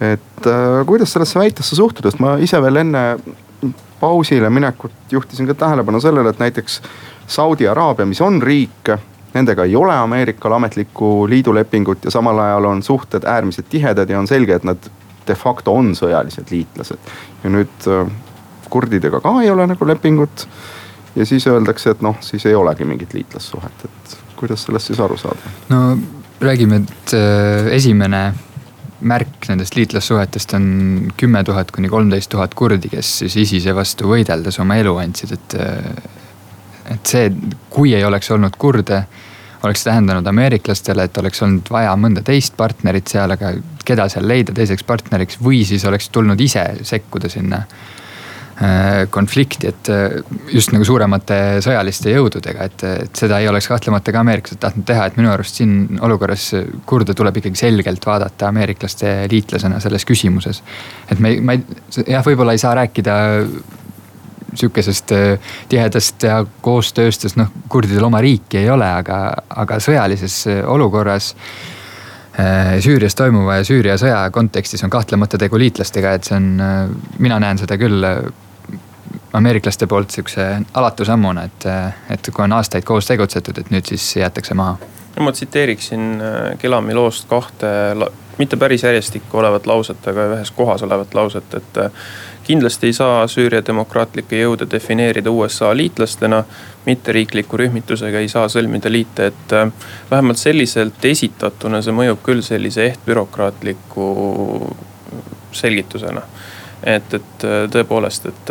et 0.00 0.46
äh, 0.46 0.86
kuidas 0.86 1.12
sellesse 1.12 1.38
väitesse 1.38 1.76
suhtuda, 1.76 2.10
sest 2.10 2.22
ma 2.22 2.36
ise 2.38 2.62
veel 2.62 2.84
enne 2.84 3.06
pausile 4.00 4.50
minekut 4.50 4.92
juhtisin 5.10 5.46
ka 5.46 5.54
tähelepanu 5.54 6.00
sellele, 6.00 6.30
et 6.30 6.38
näiteks 6.38 6.82
Saudi 7.26 7.68
Araabia, 7.68 8.06
mis 8.06 8.20
on 8.20 8.42
riik 8.42 8.94
Nendega 9.34 9.64
ei 9.64 9.76
ole 9.76 9.94
Ameerikal 9.96 10.52
ametlikku 10.58 11.28
liidulepingut 11.28 12.04
ja 12.04 12.10
samal 12.10 12.38
ajal 12.38 12.68
on 12.68 12.82
suhted 12.82 13.24
äärmiselt 13.24 13.68
tihedad 13.72 14.10
ja 14.10 14.18
on 14.18 14.28
selge, 14.28 14.54
et 14.54 14.64
nad 14.64 14.90
de 15.26 15.34
facto 15.38 15.74
on 15.74 15.94
sõjalised 15.96 16.50
liitlased. 16.50 17.10
ja 17.44 17.50
nüüd 17.50 17.88
äh, 17.88 18.06
kurdidega 18.70 19.20
ka 19.24 19.34
ei 19.42 19.50
ole 19.50 19.66
nagu 19.70 19.86
lepingut. 19.88 20.46
ja 21.16 21.26
siis 21.26 21.46
öeldakse, 21.46 21.90
et 21.90 22.02
noh, 22.02 22.16
siis 22.20 22.46
ei 22.46 22.54
olegi 22.54 22.84
mingit 22.84 23.14
liitlassuhet, 23.14 23.84
et 23.84 24.16
kuidas 24.36 24.64
sellest 24.66 24.92
siis 24.92 25.00
aru 25.00 25.16
saada? 25.16 25.52
no 25.68 25.82
räägime, 26.40 26.82
et 26.82 27.14
äh, 27.16 27.72
esimene 27.76 28.24
märk 29.02 29.48
nendest 29.48 29.76
liitlassuhetest 29.76 30.54
on 30.54 30.66
kümme 31.18 31.42
tuhat 31.44 31.70
kuni 31.74 31.90
kolmteist 31.90 32.30
tuhat 32.30 32.54
kurdi, 32.54 32.90
kes 32.92 33.18
siis 33.24 33.36
ISISe 33.46 33.74
vastu 33.74 34.10
võideldes 34.10 34.60
oma 34.62 34.78
elu 34.82 34.98
andsid, 35.04 35.38
et. 35.38 35.62
Et 36.90 37.06
see, 37.06 37.30
kui 37.70 37.94
ei 37.94 38.04
oleks 38.04 38.30
olnud 38.30 38.56
kurde, 38.58 39.04
oleks 39.62 39.84
tähendanud 39.86 40.26
ameeriklastele, 40.26 41.06
et 41.06 41.18
oleks 41.18 41.42
olnud 41.42 41.70
vaja 41.70 41.94
mõnda 41.96 42.24
teist 42.26 42.56
partnerit 42.58 43.08
seal, 43.08 43.30
aga 43.30 43.54
keda 43.84 44.08
seal 44.10 44.26
leida 44.28 44.54
teiseks 44.54 44.82
partneriks 44.86 45.38
või 45.42 45.62
siis 45.66 45.84
oleks 45.86 46.10
tulnud 46.10 46.40
ise 46.40 46.64
sekkuda 46.86 47.30
sinna 47.30 47.62
Äh, 48.62 49.08
konflikti, 49.10 49.66
et 49.66 49.88
äh, 49.88 50.12
just 50.52 50.74
nagu 50.74 50.84
suuremate 50.84 51.36
sõjaliste 51.64 52.12
jõududega, 52.12 52.66
et, 52.68 52.82
et 52.84 53.16
seda 53.16 53.38
ei 53.40 53.48
oleks 53.48 53.64
kahtlemata 53.66 54.12
ka 54.12 54.20
ameeriklased 54.20 54.60
tahtnud 54.60 54.84
teha, 54.86 55.06
et 55.08 55.16
minu 55.16 55.30
arust 55.32 55.56
siin 55.56 55.96
olukorras 56.04 56.50
kurde 56.86 57.16
tuleb 57.16 57.40
ikkagi 57.40 57.58
selgelt 57.58 58.04
vaadata 58.06 58.50
ameeriklaste 58.52 59.14
liitlasena 59.32 59.80
selles 59.82 60.04
küsimuses. 60.06 60.60
et 61.10 61.18
me, 61.18 61.32
ma 61.40 61.56
ei, 61.56 61.64
jah, 62.06 62.22
võib-olla 62.22 62.52
ei 62.54 62.60
saa 62.60 62.76
rääkida 62.78 63.16
sihukesest 64.54 65.12
äh, 65.16 65.52
tihedast 65.68 66.22
ja 66.28 66.42
koostööst, 66.64 67.26
sest 67.26 67.38
noh, 67.40 67.52
kurdidel 67.68 68.08
oma 68.08 68.20
riiki 68.24 68.62
ei 68.62 68.70
ole, 68.70 68.88
aga, 69.02 69.22
aga 69.64 69.80
sõjalises 69.82 70.44
olukorras 70.66 71.34
Süürias 72.80 73.12
toimuva 73.12 73.58
ja 73.58 73.64
Süüria 73.68 73.98
sõja 74.00 74.22
kontekstis 74.32 74.80
on 74.86 74.90
kahtlemata 74.90 75.36
tegu 75.36 75.58
liitlastega, 75.60 76.14
et 76.16 76.24
see 76.24 76.38
on, 76.38 76.46
mina 77.20 77.36
näen 77.42 77.60
seda 77.60 77.76
küll 77.76 78.00
ameeriklaste 79.32 79.86
poolt 79.86 80.10
sihukese 80.10 80.46
alatu 80.74 81.04
sammuna, 81.04 81.44
et, 81.44 81.66
et 82.10 82.30
kui 82.34 82.44
on 82.44 82.52
aastaid 82.52 82.84
koos 82.84 83.08
tegutsetud, 83.08 83.58
et 83.58 83.70
nüüd 83.72 83.88
siis 83.88 84.16
jäetakse 84.16 84.54
maha. 84.54 84.76
no 85.16 85.24
ma 85.24 85.32
tsiteeriksin 85.32 86.20
äh, 86.20 86.58
Kelami 86.58 86.94
loost 86.94 87.28
kahte, 87.28 87.68
mitte 88.38 88.56
päris 88.56 88.82
järjestikku 88.82 89.38
olevat 89.38 89.66
lauset, 89.66 90.06
aga 90.08 90.26
ühes 90.36 90.50
kohas 90.56 90.82
olevat 90.82 91.14
lauset, 91.14 91.54
et 91.54 91.80
äh, 91.84 91.90
kindlasti 92.44 92.86
ei 92.86 92.92
saa 92.92 93.26
Süüria 93.26 93.62
demokraatlikke 93.66 94.40
jõude 94.40 94.66
defineerida 94.70 95.30
USA 95.30 95.76
liitlastena. 95.76 96.44
mitteriikliku 96.86 97.56
rühmitusega 97.56 98.18
ei 98.18 98.28
saa 98.28 98.48
sõlmida 98.48 98.90
liite, 98.90 99.26
et 99.26 99.52
äh, 99.52 99.68
vähemalt 100.10 100.38
selliselt 100.38 101.04
esitatuna 101.04 101.82
see 101.82 101.94
mõjub 101.94 102.18
küll 102.22 102.42
sellise 102.42 102.86
ehtbürokraatliku 102.86 104.06
selgitusena. 105.52 106.22
et, 106.82 107.14
et 107.14 107.44
tõepoolest, 107.70 108.26
et 108.26 108.50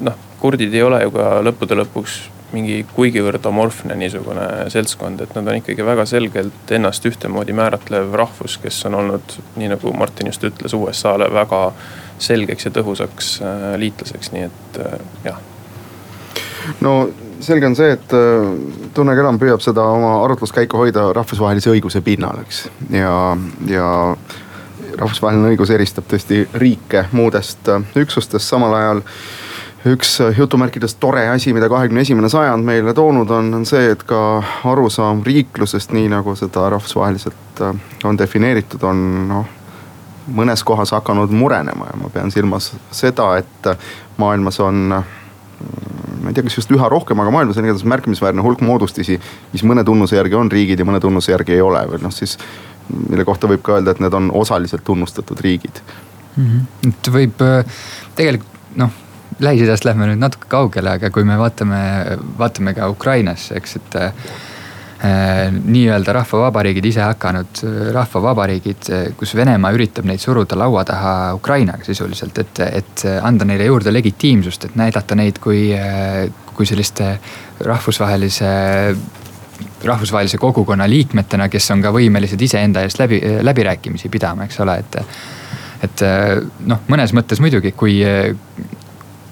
noh, 0.00 0.18
kurdid 0.38 0.74
ei 0.74 0.82
ole 0.82 1.02
ju 1.02 1.10
ka 1.10 1.30
lõppude 1.42 1.74
lõpuks 1.82 2.20
mingi 2.52 2.80
kuigivõrd 2.94 3.44
amorfne 3.48 3.96
niisugune 3.98 4.46
seltskond, 4.72 5.20
et 5.20 5.34
nad 5.36 5.50
on 5.50 5.58
ikkagi 5.60 5.84
väga 5.84 6.06
selgelt 6.08 6.72
ennast 6.72 7.04
ühtemoodi 7.08 7.52
määratlev 7.56 8.14
rahvus, 8.16 8.56
kes 8.62 8.80
on 8.88 8.96
olnud, 9.02 9.36
nii 9.60 9.68
nagu 9.74 9.92
Martin 9.96 10.30
just 10.32 10.44
ütles, 10.48 10.76
USA-le 10.76 11.28
väga 11.34 11.62
selgeks 12.18 12.68
ja 12.68 12.74
tõhusaks 12.74 13.32
äh, 13.44 13.70
liitlaseks, 13.80 14.32
nii 14.34 14.46
et 14.48 14.80
äh, 14.84 14.98
jah. 15.28 15.40
no 16.80 16.94
selge 17.44 17.68
on 17.68 17.76
see, 17.78 17.92
et 17.98 18.16
äh, 18.16 18.48
Tunne 18.96 19.16
Kelam 19.18 19.40
püüab 19.40 19.62
seda 19.64 19.84
oma 19.92 20.16
arutluskäiku 20.24 20.80
hoida 20.80 21.10
rahvusvahelise 21.16 21.72
õiguse 21.74 22.02
pinnal, 22.04 22.40
eks. 22.46 22.64
ja, 22.94 23.12
ja 23.68 23.90
rahvusvaheline 24.98 25.52
õigus 25.52 25.74
eristab 25.74 26.08
tõesti 26.10 26.46
riike 26.58 27.04
muudest 27.12 27.68
üksustest, 27.98 28.48
samal 28.48 28.74
ajal 28.80 29.04
üks 29.86 30.20
äh, 30.20 30.38
jutumärkides 30.38 30.94
tore 30.94 31.28
asi, 31.28 31.52
mida 31.54 31.68
kahekümne 31.68 32.02
esimene 32.02 32.28
sajand 32.28 32.66
meile 32.66 32.94
toonud 32.94 33.30
on, 33.30 33.52
on 33.54 33.66
see, 33.66 33.92
et 33.92 34.02
ka 34.08 34.42
arusaam 34.66 35.22
riiklusest, 35.26 35.94
nii 35.94 36.08
nagu 36.12 36.34
seda 36.38 36.68
rahvusvaheliselt 36.74 37.62
äh, 37.62 37.78
on 38.08 38.18
defineeritud, 38.18 38.82
on 38.82 39.06
noh 39.28 39.54
mõnes 40.28 40.60
kohas 40.66 40.90
hakanud 40.92 41.32
murenema 41.32 41.86
ja 41.88 41.94
ma 42.02 42.10
pean 42.12 42.28
silmas 42.30 42.72
seda, 42.92 43.30
et 43.40 43.68
maailmas 44.20 44.58
on 44.60 44.90
ma 44.92 46.28
ei 46.28 46.36
tea, 46.36 46.44
kas 46.44 46.58
just 46.58 46.72
üha 46.74 46.88
rohkem, 46.92 47.18
aga 47.22 47.32
maailmas 47.32 47.56
on 47.56 47.64
igatahes 47.64 47.86
märkimisväärne 47.88 48.44
hulk 48.44 48.60
moodustisi, 48.60 49.16
mis 49.54 49.64
mõne 49.64 49.84
tunnuse 49.88 50.18
järgi 50.18 50.36
on 50.36 50.50
riigid 50.52 50.82
ja 50.82 50.84
mõne 50.84 51.00
tunnuse 51.00 51.32
järgi 51.32 51.56
ei 51.56 51.64
ole 51.64 51.80
või 51.88 52.02
noh, 52.04 52.12
siis 52.14 52.36
mille 53.08 53.24
kohta 53.24 53.48
võib 53.48 53.64
ka 53.64 53.78
öelda, 53.78 53.96
et 53.96 54.04
need 54.04 54.14
on 54.20 54.30
osaliselt 54.36 54.84
tunnustatud 54.84 55.40
riigid 55.44 55.80
mm. 56.36 56.44
-hmm. 56.44 56.92
et 56.92 57.12
võib 57.16 57.44
äh, 57.44 57.82
tegelikult 58.20 58.76
noh 58.76 59.07
Lähis-Idast 59.40 59.86
lähme 59.86 60.08
nüüd 60.10 60.18
natuke 60.22 60.48
kaugele, 60.50 60.96
aga 60.98 61.10
kui 61.14 61.26
me 61.26 61.36
vaatame, 61.38 61.80
vaatame 62.38 62.74
ka 62.74 62.88
Ukrainasse, 62.90 63.54
eks, 63.60 63.76
et 63.78 63.98
äh, 64.00 64.30
nii-öelda 65.62 66.12
rahvavabariigid 66.16 66.88
ise 66.90 67.04
hakanud 67.04 67.60
rahvavabariigid, 67.94 68.88
kus 69.18 69.34
Venemaa 69.38 69.70
üritab 69.76 70.08
neid 70.10 70.18
suruda 70.18 70.58
laua 70.58 70.82
taha 70.88 71.12
Ukrainaga 71.38 71.86
sisuliselt, 71.86 72.40
et, 72.42 72.60
et 72.66 73.04
anda 73.22 73.46
neile 73.46 73.68
juurde 73.68 73.94
legitiimsust, 73.94 74.66
et 74.66 74.76
näidata 74.80 75.14
neid 75.18 75.38
kui, 75.42 75.68
kui 76.54 76.66
selliste 76.66 77.12
rahvusvahelise 77.64 78.52
rahvusvahelise 79.84 80.38
kogukonna 80.38 80.88
liikmetena, 80.90 81.48
kes 81.50 81.70
on 81.70 81.82
ka 81.82 81.92
võimelised 81.94 82.42
iseenda 82.42 82.82
eest 82.86 82.98
läbi, 82.98 83.20
läbirääkimisi 83.46 84.10
pidama, 84.10 84.46
eks 84.46 84.60
ole, 84.66 84.78
et. 84.82 84.98
et 85.86 86.02
noh, 86.66 86.82
mõnes 86.90 87.14
mõttes 87.14 87.38
muidugi, 87.42 87.70
kui, 87.78 88.00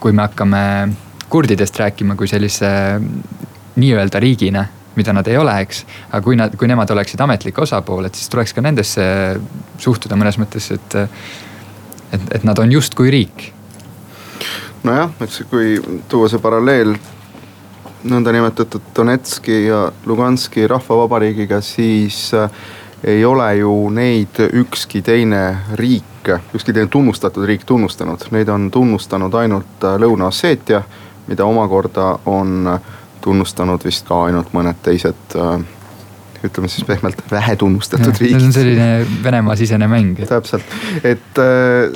kui 0.07 0.15
me 0.15 0.23
hakkame 0.23 0.59
kurdidest 1.27 1.79
rääkima 1.83 2.15
kui 2.15 2.29
sellise 2.31 2.69
nii-öelda 3.75 4.21
riigina, 4.23 4.63
mida 4.95 5.11
nad 5.13 5.27
ei 5.27 5.35
ole, 5.37 5.57
eks. 5.65 5.81
aga 6.13 6.21
kui 6.23 6.39
nad, 6.39 6.55
kui 6.55 6.69
nemad 6.71 6.93
oleksid 6.95 7.25
ametlik 7.25 7.59
osapool, 7.59 8.07
et 8.07 8.15
siis 8.15 8.31
tuleks 8.31 8.55
ka 8.55 8.63
nendesse 8.63 9.03
suhtuda 9.83 10.15
mõnes 10.15 10.39
mõttes, 10.39 10.71
et, 10.77 10.97
et, 12.15 12.31
et 12.39 12.47
nad 12.47 12.63
on 12.63 12.71
justkui 12.71 13.11
riik. 13.11 13.49
nojah, 14.87 15.11
eks 15.27 15.43
kui 15.51 15.75
tuua 16.07 16.31
see 16.31 16.39
paralleel 16.39 16.95
nõndanimetatud 18.07 18.93
Donetski 18.95 19.65
ja 19.67 19.89
Luganski 20.07 20.69
rahvavabariigiga, 20.71 21.59
siis 21.67 22.29
äh, 22.39 22.47
ei 23.05 23.25
ole 23.25 23.57
ju 23.57 23.91
neid 23.91 24.39
ükski 24.53 25.03
teine 25.03 25.57
riik 25.75 26.05
ükski 26.55 26.73
teine 26.73 26.89
tunnustatud 26.91 27.45
riik 27.47 27.65
tunnustanud, 27.65 28.21
neid 28.31 28.49
on 28.49 28.71
tunnustanud 28.71 29.35
ainult 29.35 29.85
äh, 29.85 29.99
Lõuna-Osseetia, 30.01 30.83
mida 31.27 31.45
omakorda 31.45 32.19
on 32.27 32.67
äh, 32.67 32.81
tunnustanud 33.21 33.85
vist 33.85 34.07
ka 34.09 34.25
ainult 34.27 34.53
mõned 34.55 34.79
teised 34.83 35.37
äh, 35.37 35.61
ütleme 36.45 36.69
siis 36.69 36.85
pehmelt 36.89 37.23
vähe 37.31 37.57
tunnustatud 37.57 38.21
riigid. 38.21 38.41
see 38.41 38.47
on 38.47 38.53
selline 38.53 39.23
Venemaa 39.25 39.57
sisene 39.57 39.89
mäng. 39.89 40.21
täpselt, 40.29 40.77
et 41.05 41.41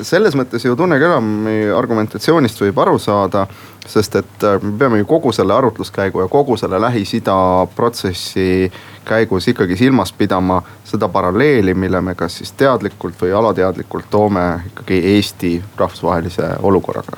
selles 0.07 0.37
mõttes 0.37 0.65
ju 0.65 0.75
Tunne 0.75 0.99
Kelami 0.99 1.67
argumentatsioonist 1.75 2.61
võib 2.65 2.81
aru 2.81 2.97
saada 3.01 3.47
sest 3.87 4.15
et 4.15 4.43
äh, 4.43 4.61
me 4.61 4.77
peame 4.77 4.97
ju 4.97 5.05
kogu 5.05 5.31
selle 5.31 5.53
arutluskäigu 5.53 6.21
ja 6.21 6.27
kogu 6.27 6.57
selle 6.57 6.81
Lähis-Ida 6.81 7.67
protsessi 7.75 8.71
käigus 9.05 9.47
ikkagi 9.47 9.77
silmas 9.77 10.13
pidama 10.13 10.61
seda 10.85 11.07
paralleeli, 11.09 11.73
mille 11.73 12.01
me 12.01 12.15
kas 12.15 12.37
siis 12.37 12.51
teadlikult 12.51 13.17
või 13.21 13.33
alateadlikult 13.33 14.09
toome 14.09 14.45
ikkagi 14.71 15.01
Eesti 15.15 15.53
rahvusvahelise 15.77 16.55
olukorraga. 16.61 17.17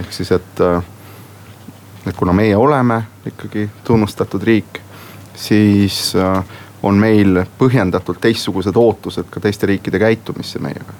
ehk 0.00 0.12
siis, 0.12 0.32
et, 0.32 0.60
äh, 0.60 0.82
et 2.06 2.16
kuna 2.16 2.32
meie 2.32 2.56
oleme 2.56 3.02
ikkagi 3.26 3.70
tunnustatud 3.84 4.42
riik, 4.42 4.80
siis 5.36 6.14
äh, 6.16 6.42
on 6.82 6.98
meil 7.00 7.42
põhjendatult 7.58 8.20
teistsugused 8.22 8.76
ootused 8.76 9.30
ka 9.30 9.42
teiste 9.42 9.68
riikide 9.70 10.00
käitumisse 10.00 10.62
meiega. 10.62 10.96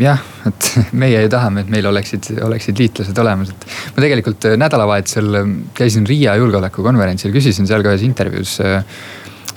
Jah, 0.00 0.20
et 0.44 0.70
meie 1.02 1.22
ju 1.24 1.32
tahame, 1.32 1.64
et 1.64 1.72
meil 1.72 1.88
oleksid, 1.88 2.34
oleksid 2.44 2.80
liitlased 2.82 3.18
olemas, 3.20 3.54
et 3.54 3.68
ma 3.96 4.04
tegelikult 4.04 4.50
äh, 4.50 4.58
nädalavahetusel 4.60 5.40
äh, 5.40 5.52
käisin 5.76 6.08
Riia 6.08 6.36
julgeolekukonverentsil, 6.40 7.32
küsisin 7.34 7.68
seal 7.70 7.84
ka 7.84 7.94
ühes 7.94 8.06
intervjuus 8.06 8.58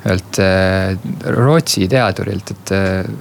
ühelt 0.08 0.38
Rootsi 1.34 1.88
teadurilt, 1.92 2.52
et, 2.54 2.72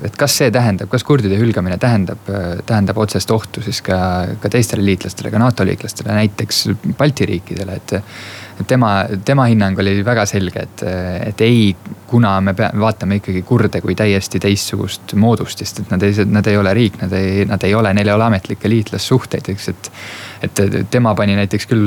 et 0.07 0.19
kas 0.21 0.37
see 0.39 0.53
tähendab, 0.55 0.91
kas 0.93 1.03
kurdide 1.09 1.35
hülgamine 1.41 1.81
tähendab, 1.83 2.29
tähendab 2.69 3.01
otsest 3.03 3.33
ohtu 3.35 3.65
siis 3.65 3.81
ka, 3.83 3.97
ka 4.39 4.51
teistele 4.53 4.85
liitlastele, 4.87 5.33
ka 5.33 5.41
NATO 5.41 5.67
liitlastele, 5.67 6.13
näiteks 6.15 6.61
Balti 7.01 7.27
riikidele, 7.33 7.81
et 7.81 7.97
tema, 8.67 8.91
tema 9.25 9.47
hinnang 9.51 9.79
oli 9.79 9.99
väga 10.05 10.27
selge, 10.29 10.63
et, 10.67 10.85
et 11.27 11.41
ei, 11.45 11.71
kuna 12.07 12.37
me 12.41 12.55
pea, 12.57 12.71
vaatame 12.79 13.21
ikkagi 13.21 13.43
kurde 13.47 13.81
kui 13.85 13.97
täiesti 13.99 14.41
teistsugust 14.43 15.17
moodustist, 15.21 15.83
et 15.83 15.93
nad 15.93 16.03
ei, 16.07 16.15
nad 16.31 16.47
ei 16.47 16.57
ole 16.61 16.75
riik, 16.77 17.01
nad 17.03 17.13
ei, 17.17 17.45
nad 17.49 17.67
ei 17.67 17.75
ole, 17.75 17.93
neil 17.97 18.09
ei 18.09 18.17
ole 18.17 18.29
ametlikke 18.29 18.71
liitlassuhteid, 18.73 19.53
eks, 19.55 19.69
et. 19.75 19.93
et 20.47 20.65
tema 20.91 21.15
pani 21.19 21.37
näiteks 21.37 21.67
küll 21.69 21.87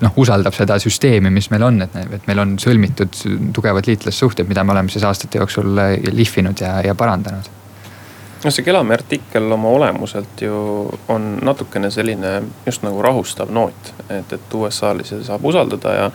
noh, 0.00 0.16
usaldab 0.20 0.54
seda 0.54 0.76
süsteemi, 0.82 1.30
mis 1.32 1.48
meil 1.50 1.64
on, 1.66 1.80
et, 1.86 1.96
et 2.18 2.26
meil 2.28 2.42
on 2.42 2.58
sõlmitud 2.60 3.22
tugevad 3.56 3.88
liitlassuhted, 3.88 4.48
mida 4.48 4.64
me 4.64 4.76
oleme 4.76 4.92
siis 4.92 5.06
aastate 5.08 5.40
jooksul 5.40 5.80
lihvinud 6.12 6.60
ja, 6.60 6.76
ja 6.84 6.94
parandanud 6.98 7.59
no 8.44 8.50
see 8.50 8.64
Kelami 8.64 8.94
artikkel 8.94 9.52
oma 9.52 9.68
olemuselt 9.68 10.42
ju 10.42 10.88
on 11.08 11.38
natukene 11.42 11.90
selline 11.90 12.42
just 12.66 12.82
nagu 12.82 13.02
rahustav 13.02 13.50
noot. 13.52 13.92
et, 14.08 14.32
et 14.32 14.54
USA-lisi 14.54 15.20
saab 15.24 15.44
usaldada 15.44 15.92
ja, 15.94 16.06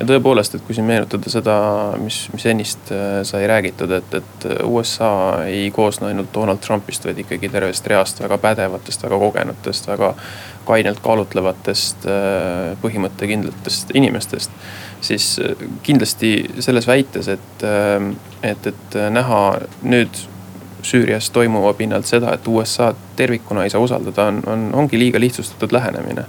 ja 0.00 0.06
tõepoolest, 0.08 0.56
et 0.56 0.64
kui 0.66 0.74
siin 0.74 0.88
meenutada 0.88 1.30
seda, 1.30 1.56
mis, 2.00 2.24
mis 2.32 2.46
ennist 2.50 2.90
äh, 2.94 3.20
sai 3.22 3.46
räägitud, 3.46 3.92
et, 3.94 4.16
et 4.18 4.48
USA 4.64 5.44
ei 5.46 5.70
koosne 5.70 6.08
ainult 6.10 6.32
Donald 6.34 6.64
Trumpist, 6.64 7.04
vaid 7.04 7.20
ikkagi 7.22 7.52
tervest 7.52 7.86
reast 7.92 8.20
väga 8.24 8.38
pädevatest, 8.42 9.06
väga 9.06 9.20
kogenutest, 9.22 9.88
väga 9.92 10.14
kainelt 10.64 11.00
kaalutlevatest, 11.04 12.08
äh, 12.08 12.74
põhimõttekindlatest 12.82 13.94
inimestest. 13.94 14.50
siis 15.00 15.38
äh, 15.38 15.66
kindlasti 15.82 16.36
selles 16.58 16.86
väites, 16.86 17.28
et, 17.28 17.66
et, 18.42 18.66
et 18.66 19.02
näha 19.12 19.42
nüüd 19.82 20.24
Süürias 20.84 21.30
toimuva 21.32 21.72
pinnalt 21.74 22.06
seda, 22.08 22.34
et 22.36 22.46
USA-d 22.48 23.16
tervikuna 23.16 23.64
ei 23.64 23.72
saa 23.72 23.80
usaldada, 23.80 24.28
on, 24.28 24.42
on, 24.46 24.68
ongi 24.84 24.98
liiga 25.00 25.20
lihtsustatud 25.20 25.72
lähenemine. 25.72 26.26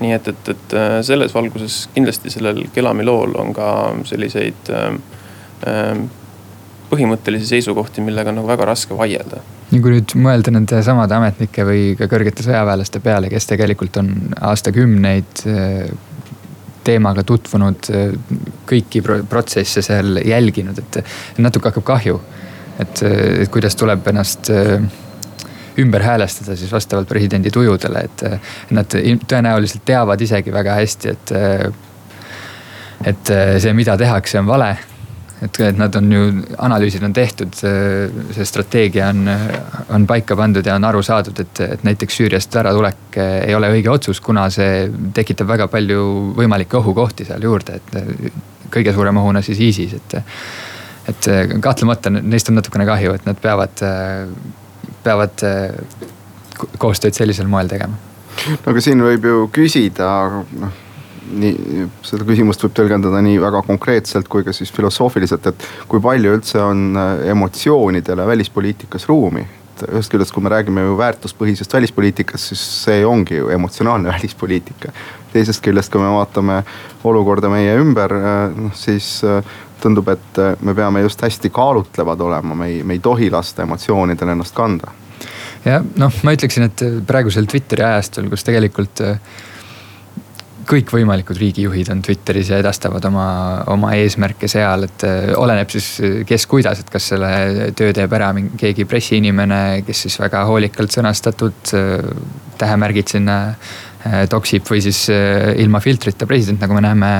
nii 0.00 0.10
et, 0.10 0.28
et, 0.28 0.48
et 0.50 0.72
äh, 0.74 0.96
selles 1.06 1.34
valguses 1.34 1.84
kindlasti 1.94 2.30
sellel 2.30 2.64
Kelami 2.74 3.04
lool 3.06 3.36
on 3.38 3.52
ka 3.54 3.66
selliseid 4.08 4.70
äh, 4.74 4.88
äh, 5.70 6.00
põhimõttelisi 6.90 7.46
seisukohti, 7.52 8.02
millega 8.02 8.32
on 8.32 8.40
nagu 8.40 8.50
väga 8.50 8.66
raske 8.72 8.96
vaielda. 8.98 9.38
ja 9.70 9.80
kui 9.80 9.94
nüüd 9.94 10.16
mõelda 10.18 10.50
nende 10.50 10.82
samade 10.82 11.14
ametnike 11.14 11.66
või 11.68 11.84
ka 11.98 12.10
kõrgete 12.10 12.42
sõjaväelaste 12.46 13.00
peale, 13.04 13.30
kes 13.30 13.46
tegelikult 13.52 14.02
on 14.02 14.10
aastakümneid 14.50 15.46
äh, 15.46 15.94
teemaga 16.84 17.22
tutvunud, 17.24 17.86
kõiki 18.68 19.00
protsesse 19.30 19.80
seal 19.82 20.18
jälginud, 20.20 20.82
et 20.82 21.38
natuke 21.40 21.70
hakkab 21.70 21.86
kahju 21.94 22.18
et, 22.80 23.02
et 23.02 23.50
kuidas 23.52 23.76
tuleb 23.78 24.06
ennast 24.10 24.50
äh, 24.50 24.82
ümber 25.78 26.02
häälestada 26.02 26.56
siis 26.56 26.72
vastavalt 26.72 27.08
presidendi 27.08 27.50
tujudele, 27.50 28.04
et 28.04 28.24
nad 28.70 28.96
tõenäoliselt 29.26 29.84
teavad 29.86 30.20
isegi 30.20 30.52
väga 30.54 30.78
hästi, 30.80 31.14
et. 31.14 31.36
et 33.04 33.32
see, 33.60 33.72
mida 33.74 33.96
tehakse, 33.98 34.38
on 34.38 34.46
vale. 34.46 34.76
et, 35.42 35.58
et 35.60 35.76
nad 35.76 35.94
on 35.98 36.12
ju, 36.12 36.20
analüüsid 36.62 37.02
on 37.04 37.12
tehtud, 37.12 37.56
see 37.58 38.46
strateegia 38.46 39.08
on, 39.10 39.26
on 39.92 40.06
paika 40.06 40.36
pandud 40.38 40.66
ja 40.66 40.76
on 40.78 40.84
aru 40.88 41.02
saadud, 41.02 41.40
et, 41.42 41.60
et 41.60 41.82
näiteks 41.84 42.16
Süüriast 42.16 42.56
äratulek 42.56 43.18
ei 43.18 43.54
ole 43.54 43.68
õige 43.74 43.90
otsus, 43.90 44.20
kuna 44.24 44.46
see 44.50 44.86
tekitab 45.14 45.50
väga 45.50 45.68
palju 45.68 46.06
võimalikke 46.38 46.78
ohukohti 46.78 47.26
seal 47.28 47.42
juurde, 47.42 47.80
et 47.82 48.70
kõige 48.72 48.94
suurema 48.94 49.20
ohuna 49.20 49.42
siis 49.42 49.60
ISIS, 49.60 49.98
et 49.98 50.16
et 51.08 51.28
äh, 51.28 51.56
kahtlemata 51.60 52.12
neist 52.14 52.48
on 52.50 52.58
natukene 52.58 52.86
kahju, 52.88 53.14
et 53.18 53.26
nad 53.28 53.40
peavad, 53.40 53.82
äh, 53.84 54.28
peavad 55.04 55.44
äh, 55.46 55.74
koostööd 56.80 57.16
sellisel 57.16 57.50
moel 57.50 57.68
tegema. 57.70 57.98
no 58.54 58.72
aga 58.72 58.82
siin 58.84 59.02
võib 59.04 59.28
ju 59.28 59.44
küsida, 59.54 60.08
noh 60.60 60.80
nii, 61.24 61.88
seda 62.04 62.26
küsimust 62.28 62.62
võib 62.62 62.74
tõlgendada 62.76 63.20
nii 63.24 63.38
väga 63.40 63.62
konkreetselt 63.66 64.28
kui 64.30 64.44
ka 64.44 64.52
siis 64.52 64.72
filosoofiliselt, 64.74 65.46
et 65.50 65.68
kui 65.88 66.02
palju 66.04 66.34
üldse 66.36 66.60
on 66.60 66.98
emotsioonidele 67.32 68.26
välispoliitikas 68.28 69.08
ruumi 69.08 69.46
et 69.74 69.84
ühest 69.90 70.12
küljest, 70.12 70.32
kui 70.34 70.42
me 70.44 70.52
räägime 70.52 70.84
ju 70.84 70.96
väärtuspõhisest 70.98 71.72
välispoliitikast, 71.74 72.52
siis 72.52 72.62
see 72.84 73.02
ongi 73.06 73.40
ju 73.40 73.50
emotsionaalne 73.54 74.12
välispoliitika. 74.16 74.92
teisest 75.32 75.64
küljest, 75.64 75.90
kui 75.90 75.98
me 75.98 76.12
vaatame 76.14 76.60
olukorda 77.04 77.50
meie 77.50 77.74
ümber, 77.80 78.12
noh 78.54 78.74
siis 78.78 79.16
tundub, 79.82 80.08
et 80.12 80.42
äh, 80.42 80.54
me 80.60 80.74
peame 80.74 81.04
just 81.04 81.22
hästi 81.22 81.50
kaalutlevad 81.54 82.20
olema, 82.20 82.54
me 82.54 82.70
ei, 82.72 82.82
me 82.82 82.96
ei 82.96 83.02
tohi 83.04 83.30
lasta 83.30 83.64
emotsioonidel 83.66 84.34
ennast 84.34 84.54
kanda. 84.56 84.92
jah, 85.64 85.84
noh, 86.00 86.22
ma 86.22 86.36
ütleksin, 86.36 86.68
et 86.68 86.86
praegusel 87.06 87.48
Twitteri 87.50 87.84
ajastul, 87.86 88.28
kus 88.32 88.46
tegelikult 88.46 89.04
äh, 89.04 89.18
kõikvõimalikud 90.64 91.36
riigijuhid 91.36 91.90
on 91.92 92.00
Twitteris 92.02 92.48
ja 92.48 92.58
edastavad 92.62 93.04
oma, 93.04 93.28
oma 93.72 93.92
eesmärke 94.00 94.48
seal, 94.48 94.88
et 94.88 95.06
äh, 95.08 95.32
oleneb 95.36 95.72
siis 95.72 95.90
kes 96.28 96.46
kuidas, 96.50 96.80
et 96.80 96.92
kas 96.92 97.10
selle 97.14 97.72
töö 97.76 97.92
teeb 97.96 98.12
ära 98.16 98.32
mingi 98.36 98.56
keegi 98.60 98.88
pressiinimene, 98.88 99.82
kes 99.86 100.06
siis 100.06 100.20
väga 100.20 100.46
hoolikalt 100.48 100.94
sõnastatud 100.94 101.74
tähemärgid 102.58 103.10
sinna 103.16 103.38
Äh, 103.54 103.93
toksib 104.28 104.66
või 104.68 104.82
siis 104.84 105.06
äh, 105.12 105.54
ilma 105.62 105.80
filtrita 105.80 106.26
president, 106.28 106.60
nagu 106.60 106.76
me 106.76 106.82
näeme 106.84 107.10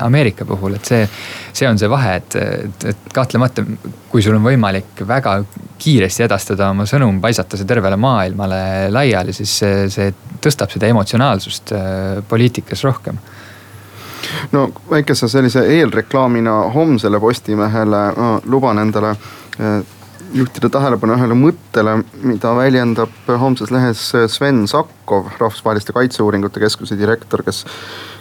Ameerika 0.00 0.46
puhul, 0.48 0.78
et 0.78 0.88
see. 0.88 1.08
see 1.52 1.68
on 1.68 1.78
see 1.78 1.90
vahe, 1.92 2.14
et, 2.16 2.36
et, 2.40 2.84
et 2.88 3.12
kahtlemata, 3.12 3.64
kui 4.08 4.22
sul 4.24 4.38
on 4.38 4.44
võimalik 4.46 5.02
väga 5.06 5.34
kiiresti 5.82 6.24
edastada 6.24 6.70
oma 6.72 6.86
sõnum, 6.88 7.20
paisata 7.20 7.60
see 7.60 7.68
tervele 7.68 7.98
maailmale 8.00 8.62
laiali, 8.90 9.34
siis 9.36 9.52
see, 9.60 9.86
see 9.92 10.14
tõstab 10.42 10.72
seda 10.72 10.88
emotsionaalsust 10.88 11.74
äh, 11.76 12.22
poliitikas 12.28 12.84
rohkem 12.88 13.20
no 14.52 14.68
väikese 14.90 15.28
sellise 15.28 15.66
eelreklaamina 15.76 16.54
homsele 16.72 17.20
Postimehele 17.20 18.02
luban 18.48 18.78
endale 18.78 19.16
juhtida 20.34 20.68
tähelepanu 20.72 21.16
ühele 21.16 21.36
mõttele, 21.36 21.98
mida 22.24 22.52
väljendab 22.56 23.30
homses 23.40 23.70
lehes 23.74 24.04
Sven 24.32 24.64
Sakkov, 24.68 25.28
Rahvusvaheliste 25.38 25.92
Kaitseuuringute 25.92 26.60
Keskuse 26.60 26.96
direktor, 26.98 27.42
kes, 27.44 27.64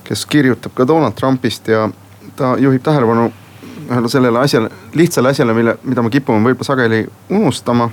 kes 0.07 0.25
kirjutab 0.25 0.75
ka 0.75 0.87
Donald 0.87 1.15
Trumpist 1.19 1.67
ja 1.71 1.87
ta 2.35 2.55
juhib 2.59 2.83
tähelepanu 2.83 3.29
ühele 3.91 4.09
sellele 4.09 4.39
asjale, 4.39 4.69
lihtsale 4.95 5.31
asjale, 5.31 5.53
mille, 5.53 5.77
mida 5.83 6.03
me 6.03 6.11
kipume 6.13 6.43
võib-olla 6.49 6.67
sageli 6.73 7.05
unustama. 7.29 7.89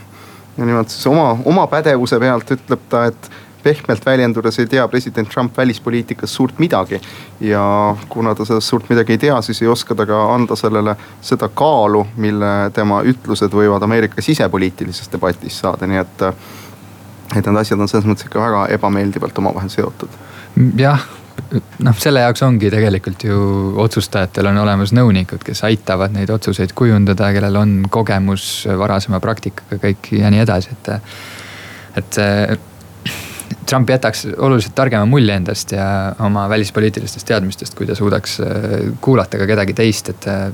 ja 0.58 0.64
nimelt 0.64 0.90
siis 0.90 1.06
oma, 1.06 1.36
oma 1.44 1.66
pädevuse 1.70 2.18
pealt 2.18 2.50
ütleb 2.50 2.80
ta, 2.90 3.04
et 3.06 3.30
pehmelt 3.68 4.06
väljendudes 4.06 4.58
ei 4.58 4.66
tea 4.66 4.86
president 4.88 5.28
Trump 5.32 5.56
välispoliitikast 5.56 6.32
suurt 6.32 6.58
midagi. 6.58 7.00
ja 7.40 7.96
kuna 8.08 8.34
ta 8.34 8.44
sellest 8.44 8.68
suurt 8.68 8.88
midagi 8.88 9.12
ei 9.12 9.18
tea, 9.18 9.42
siis 9.42 9.62
ei 9.62 9.68
oska 9.68 9.94
ta 9.94 10.06
ka 10.06 10.22
anda 10.34 10.56
sellele 10.56 10.96
seda 11.20 11.48
kaalu, 11.48 12.06
mille 12.16 12.70
tema 12.74 13.02
ütlused 13.02 13.52
võivad 13.52 13.84
Ameerika 13.84 14.22
sisepoliitilises 14.22 15.12
debatis 15.12 15.60
saada, 15.60 15.86
nii 15.86 16.02
et. 16.04 16.26
et 17.36 17.46
need 17.46 17.60
asjad 17.60 17.80
on 17.80 17.88
selles 17.88 18.08
mõttes 18.08 18.24
ikka 18.24 18.40
väga 18.40 18.66
ebameeldivalt 18.78 19.38
omavahel 19.38 19.68
seotud. 19.72 20.20
jah 20.80 21.04
noh, 21.84 21.98
selle 22.00 22.22
jaoks 22.24 22.42
ongi 22.42 22.70
tegelikult 22.72 23.24
ju 23.24 23.40
otsustajatel 23.84 24.48
on 24.50 24.62
olemas 24.64 24.92
nõunikud, 24.96 25.42
kes 25.44 25.62
aitavad 25.68 26.14
neid 26.16 26.30
otsuseid 26.34 26.72
kujundada, 26.78 27.30
kellel 27.36 27.60
on 27.60 27.76
kogemus 27.90 28.66
varasema 28.80 29.20
praktikaga 29.24 29.80
kõik 29.84 30.12
ja 30.18 30.32
nii 30.34 30.42
edasi, 30.46 30.74
et. 30.78 31.14
et 32.02 32.20
Trump 33.66 33.90
jätaks 33.90 34.26
oluliselt 34.36 34.74
targema 34.74 35.06
mulje 35.06 35.34
endast 35.36 35.72
ja 35.72 36.14
oma 36.24 36.48
välispoliitilistest 36.48 37.26
teadmistest, 37.28 37.74
kui 37.76 37.86
ta 37.86 37.94
suudaks 37.94 38.40
äh, 38.40 38.48
kuulata 39.00 39.38
ka 39.38 39.46
kedagi 39.46 39.76
teist, 39.76 40.08
et. 40.14 40.26
Äh, 40.26 40.48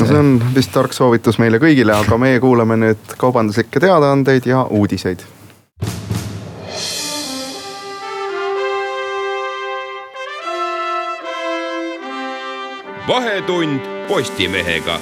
no 0.00 0.06
see 0.08 0.18
on 0.18 0.34
vist 0.54 0.72
tark 0.72 0.96
soovitus 0.96 1.38
meile 1.38 1.60
kõigile, 1.62 1.94
aga 1.94 2.18
meie 2.18 2.40
kuulame 2.40 2.78
nüüd 2.80 3.16
kaubanduslikke 3.20 3.80
teadaandeid 3.80 4.48
ja 4.48 4.64
uudiseid. 4.70 5.24
vahetund 13.08 13.80
Postimehega 14.08 14.98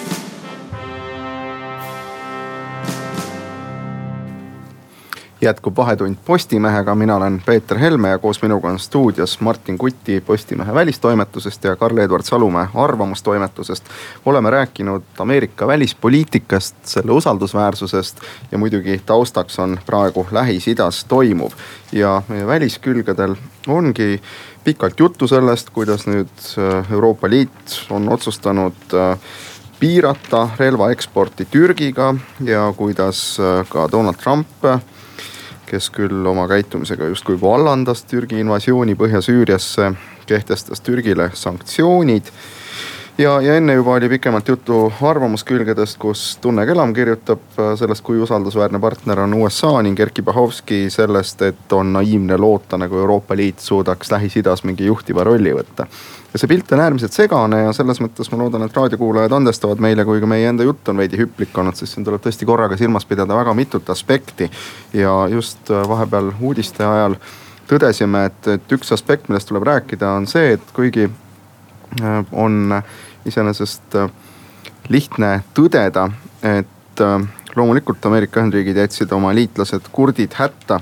jätkub 5.41 5.77
Vahetund 5.77 6.17
Postimehega, 6.25 6.95
mina 6.95 7.17
olen 7.17 7.43
Peeter 7.47 7.79
Helme 7.79 8.09
ja 8.09 8.19
koos 8.19 8.43
minuga 8.43 8.69
on 8.69 8.79
stuudios 8.79 9.41
Martin 9.41 9.79
Kuti 9.79 10.21
Postimehe 10.21 10.75
välistoimetusest 10.75 11.65
ja 11.65 11.77
Karl-Edward 11.77 12.23
Salumäe 12.23 12.67
arvamustoimetusest. 12.75 13.85
oleme 14.27 14.51
rääkinud 14.51 15.03
Ameerika 15.19 15.67
välispoliitikast, 15.67 16.77
selle 16.83 17.13
usaldusväärsusest 17.13 18.21
ja 18.53 18.59
muidugi 18.59 19.03
taustaks 19.07 19.59
on 19.59 19.79
praegu 19.87 20.27
Lähis-Idas 20.31 21.05
toimuv. 21.09 21.51
ja 21.93 22.23
meie 22.29 22.47
väliskülgedel 22.47 23.35
ongi 23.67 24.23
pikalt 24.65 25.01
juttu 25.01 25.29
sellest, 25.29 25.71
kuidas 25.71 26.07
nüüd 26.07 26.59
äh, 26.59 26.93
Euroopa 26.93 27.31
Liit 27.31 27.81
on 27.91 28.09
otsustanud 28.09 28.95
äh, 28.95 29.19
piirata 29.81 30.49
relvaeksporti 30.59 31.45
Türgiga 31.45 32.15
ja 32.45 32.73
kuidas 32.77 33.41
äh, 33.41 33.69
ka 33.69 33.89
Donald 33.93 34.17
Trump 34.17 34.49
kes 35.71 35.91
küll 35.95 36.27
oma 36.27 36.49
käitumisega 36.51 37.07
justkui 37.13 37.39
vallandas 37.41 38.03
Türgi 38.11 38.41
invasiooni 38.43 38.97
Põhja-Süüriasse, 38.99 39.93
kehtestas 40.27 40.81
Türgile 40.81 41.31
sanktsioonid. 41.35 42.33
ja, 43.19 43.41
ja 43.41 43.55
enne 43.57 43.75
juba 43.75 43.95
oli 43.95 44.09
pikemalt 44.09 44.49
juttu 44.49 44.93
arvamuskülgedest, 45.03 45.99
kus 45.99 46.39
Tunne 46.43 46.67
Kelam 46.67 46.95
kirjutab 46.95 47.43
äh, 47.59 47.75
sellest, 47.79 48.05
kui 48.05 48.19
usaldusväärne 48.19 48.81
partner 48.81 49.21
on 49.21 49.35
USA 49.35 49.83
ning 49.83 50.01
Erkki 50.01 50.23
Bahovski 50.23 50.89
sellest, 50.91 51.43
et 51.43 51.73
on 51.73 51.93
naiivne 51.93 52.37
loota, 52.37 52.79
nagu 52.79 52.99
Euroopa 52.99 53.37
Liit 53.37 53.61
suudaks 53.61 54.11
Lähis-Idas 54.11 54.65
mingi 54.65 54.91
juhtiva 54.91 55.25
rolli 55.25 55.55
võtta 55.55 55.87
ja 56.33 56.39
see 56.39 56.49
pilt 56.49 56.73
on 56.73 56.81
äärmiselt 56.81 57.15
segane 57.15 57.63
ja 57.65 57.73
selles 57.75 58.01
mõttes 58.03 58.31
ma 58.31 58.39
loodan, 58.39 58.63
et 58.67 58.77
raadiokuulajad 58.77 59.33
andestavad 59.35 59.83
meile, 59.83 60.05
kui 60.07 60.21
ka 60.23 60.29
meie 60.31 60.49
enda 60.51 60.67
jutt 60.67 60.89
on 60.93 61.01
veidi 61.01 61.19
hüplik 61.19 61.57
olnud, 61.59 61.79
sest 61.79 61.97
siin 61.97 62.07
tuleb 62.07 62.23
tõesti 62.23 62.47
korraga 62.47 62.79
silmas 62.79 63.07
pidada 63.09 63.37
väga 63.37 63.55
mitut 63.59 63.91
aspekti. 63.91 64.51
ja 64.95 65.15
just 65.31 65.71
äh, 65.71 65.89
vahepeal 65.89 66.33
uudiste 66.41 66.87
ajal 66.87 67.17
tõdesime, 67.71 68.25
et, 68.31 68.47
et 68.47 68.73
üks 68.73 68.93
aspekt, 68.95 69.29
millest 69.29 69.49
tuleb 69.51 69.67
rääkida, 69.67 70.15
on 70.19 70.27
see, 70.31 70.55
et 70.55 70.73
kuigi 70.75 71.09
äh, 71.09 72.25
on 72.33 72.81
iseenesest 73.27 73.99
äh, 73.99 74.11
lihtne 74.89 75.41
tõdeda, 75.55 76.11
et 76.43 77.03
loomulikult 77.57 78.07
Ameerika 78.07 78.41
Ühendriigid 78.41 78.77
jätsid 78.77 79.13
oma 79.13 79.31
liitlased 79.35 79.87
kurdid 79.93 80.35
hätta 80.37 80.81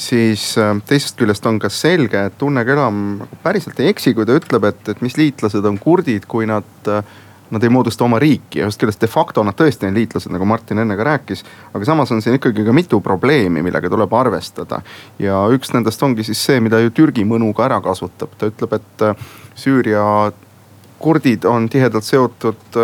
siis 0.00 0.52
äh, 0.58 0.76
teisest 0.86 1.18
küljest 1.20 1.46
on 1.46 1.58
ka 1.60 1.70
selge, 1.72 2.26
et 2.26 2.38
Tunne 2.38 2.64
Kelam 2.64 3.20
päriselt 3.44 3.80
ei 3.80 3.90
eksi, 3.92 4.14
kui 4.16 4.26
ta 4.28 4.36
ütleb, 4.38 4.70
et, 4.70 4.88
et 4.94 5.02
mis 5.04 5.16
liitlased 5.18 5.66
on 5.66 5.78
kurdid, 5.80 6.26
kui 6.30 6.48
nad, 6.48 6.68
äh, 6.88 7.04
nad 7.50 7.66
ei 7.66 7.72
moodusta 7.72 8.06
oma 8.06 8.20
riiki 8.22 8.62
ja 8.62 8.68
ühest 8.68 8.80
küljest 8.80 9.02
de 9.02 9.10
facto 9.10 9.44
nad 9.44 9.58
tõesti 9.58 9.88
on 9.88 9.96
liitlased, 9.98 10.32
nagu 10.32 10.48
Martin 10.48 10.80
enne 10.82 10.96
ka 10.96 11.06
rääkis. 11.10 11.44
aga 11.74 11.88
samas 11.88 12.12
on 12.14 12.22
siin 12.22 12.38
ikkagi 12.38 12.64
ka 12.66 12.74
mitu 12.76 13.00
probleemi, 13.04 13.62
millega 13.66 13.90
tuleb 13.92 14.14
arvestada. 14.14 14.80
ja 15.18 15.42
üks 15.52 15.74
nendest 15.74 16.02
ongi 16.02 16.24
siis 16.24 16.44
see, 16.44 16.60
mida 16.60 16.80
ju 16.80 16.94
Türgi 16.94 17.26
mõnuga 17.26 17.66
ära 17.68 17.80
kasutab, 17.84 18.36
ta 18.38 18.52
ütleb, 18.52 18.78
et 18.80 19.10
äh, 19.10 19.26
Süüria 19.54 20.32
kurdid 21.00 21.44
on 21.48 21.68
tihedalt 21.68 22.04
seotud 22.04 22.78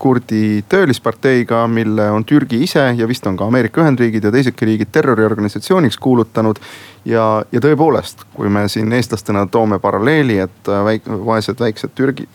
kurdi 0.00 0.64
töölisparteiga, 0.68 1.66
mille 1.68 2.10
on 2.10 2.24
Türgi 2.24 2.62
ise 2.64 2.86
ja 2.96 3.08
vist 3.08 3.26
on 3.28 3.36
ka 3.36 3.44
Ameerika 3.44 3.82
Ühendriigid 3.82 4.24
ja 4.24 4.32
teisedki 4.32 4.66
riigid 4.66 4.88
terroriorganisatsiooniks 4.92 5.98
kuulutanud. 6.00 6.56
ja, 7.04 7.44
ja 7.52 7.60
tõepoolest, 7.60 8.24
kui 8.34 8.48
me 8.48 8.66
siin 8.68 8.92
eestlastena 8.92 9.46
toome 9.46 9.78
paralleeli, 9.78 10.38
et 10.38 10.72
väik-, 10.84 11.08
vaesed 11.26 11.60
väiksed 11.60 11.92
Türgi, 11.94 12.28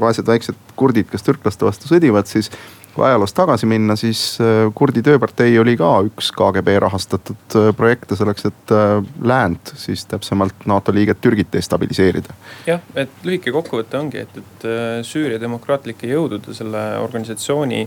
vaesed 0.00 0.26
väiksed 0.26 0.58
kurdid, 0.76 1.06
kes 1.10 1.22
türklaste 1.22 1.66
vastu 1.66 1.90
sõdivad, 1.90 2.26
siis 2.30 2.50
kui 2.94 3.04
ajaloos 3.06 3.34
tagasi 3.34 3.66
minna, 3.66 3.96
siis 3.98 4.20
äh, 4.42 4.68
kurdi 4.74 5.02
tööpartei 5.04 5.56
oli 5.58 5.74
ka 5.78 5.90
üks 6.06 6.30
KGB 6.34 6.76
rahastatud 6.84 7.56
äh, 7.58 7.68
projekte 7.76 8.16
selleks, 8.18 8.46
et 8.50 8.74
äh, 8.74 8.96
läänt, 9.22 9.74
siis 9.80 10.06
täpsemalt 10.10 10.66
NATO 10.70 10.94
liiget 10.94 11.20
Türgit 11.24 11.50
destabiliseerida. 11.52 12.36
jah, 12.66 12.82
et 12.94 13.26
lühike 13.26 13.52
kokkuvõte 13.54 13.98
ongi, 13.98 14.24
et, 14.24 14.38
et 14.38 14.66
Süüria 15.06 15.40
demokraatlike 15.42 16.08
jõudude 16.08 16.54
selle 16.56 16.84
organisatsiooni 17.02 17.86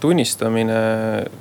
tunnistamine 0.00 0.76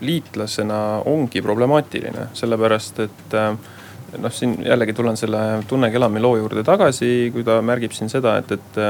liitlasena 0.01 0.77
ongi 1.07 1.43
problemaatiline, 1.45 2.25
sellepärast 2.35 2.99
et 3.03 3.35
noh, 3.35 4.33
siin 4.33 4.55
jällegi 4.65 4.95
tulen 4.97 5.17
selle 5.17 5.43
Tunne 5.69 5.91
Kelami 5.93 6.23
loo 6.23 6.33
juurde 6.41 6.63
tagasi, 6.65 7.29
kui 7.31 7.45
ta 7.45 7.59
märgib 7.63 7.93
siin 7.95 8.09
seda, 8.11 8.33
et, 8.41 8.51
et 8.57 8.81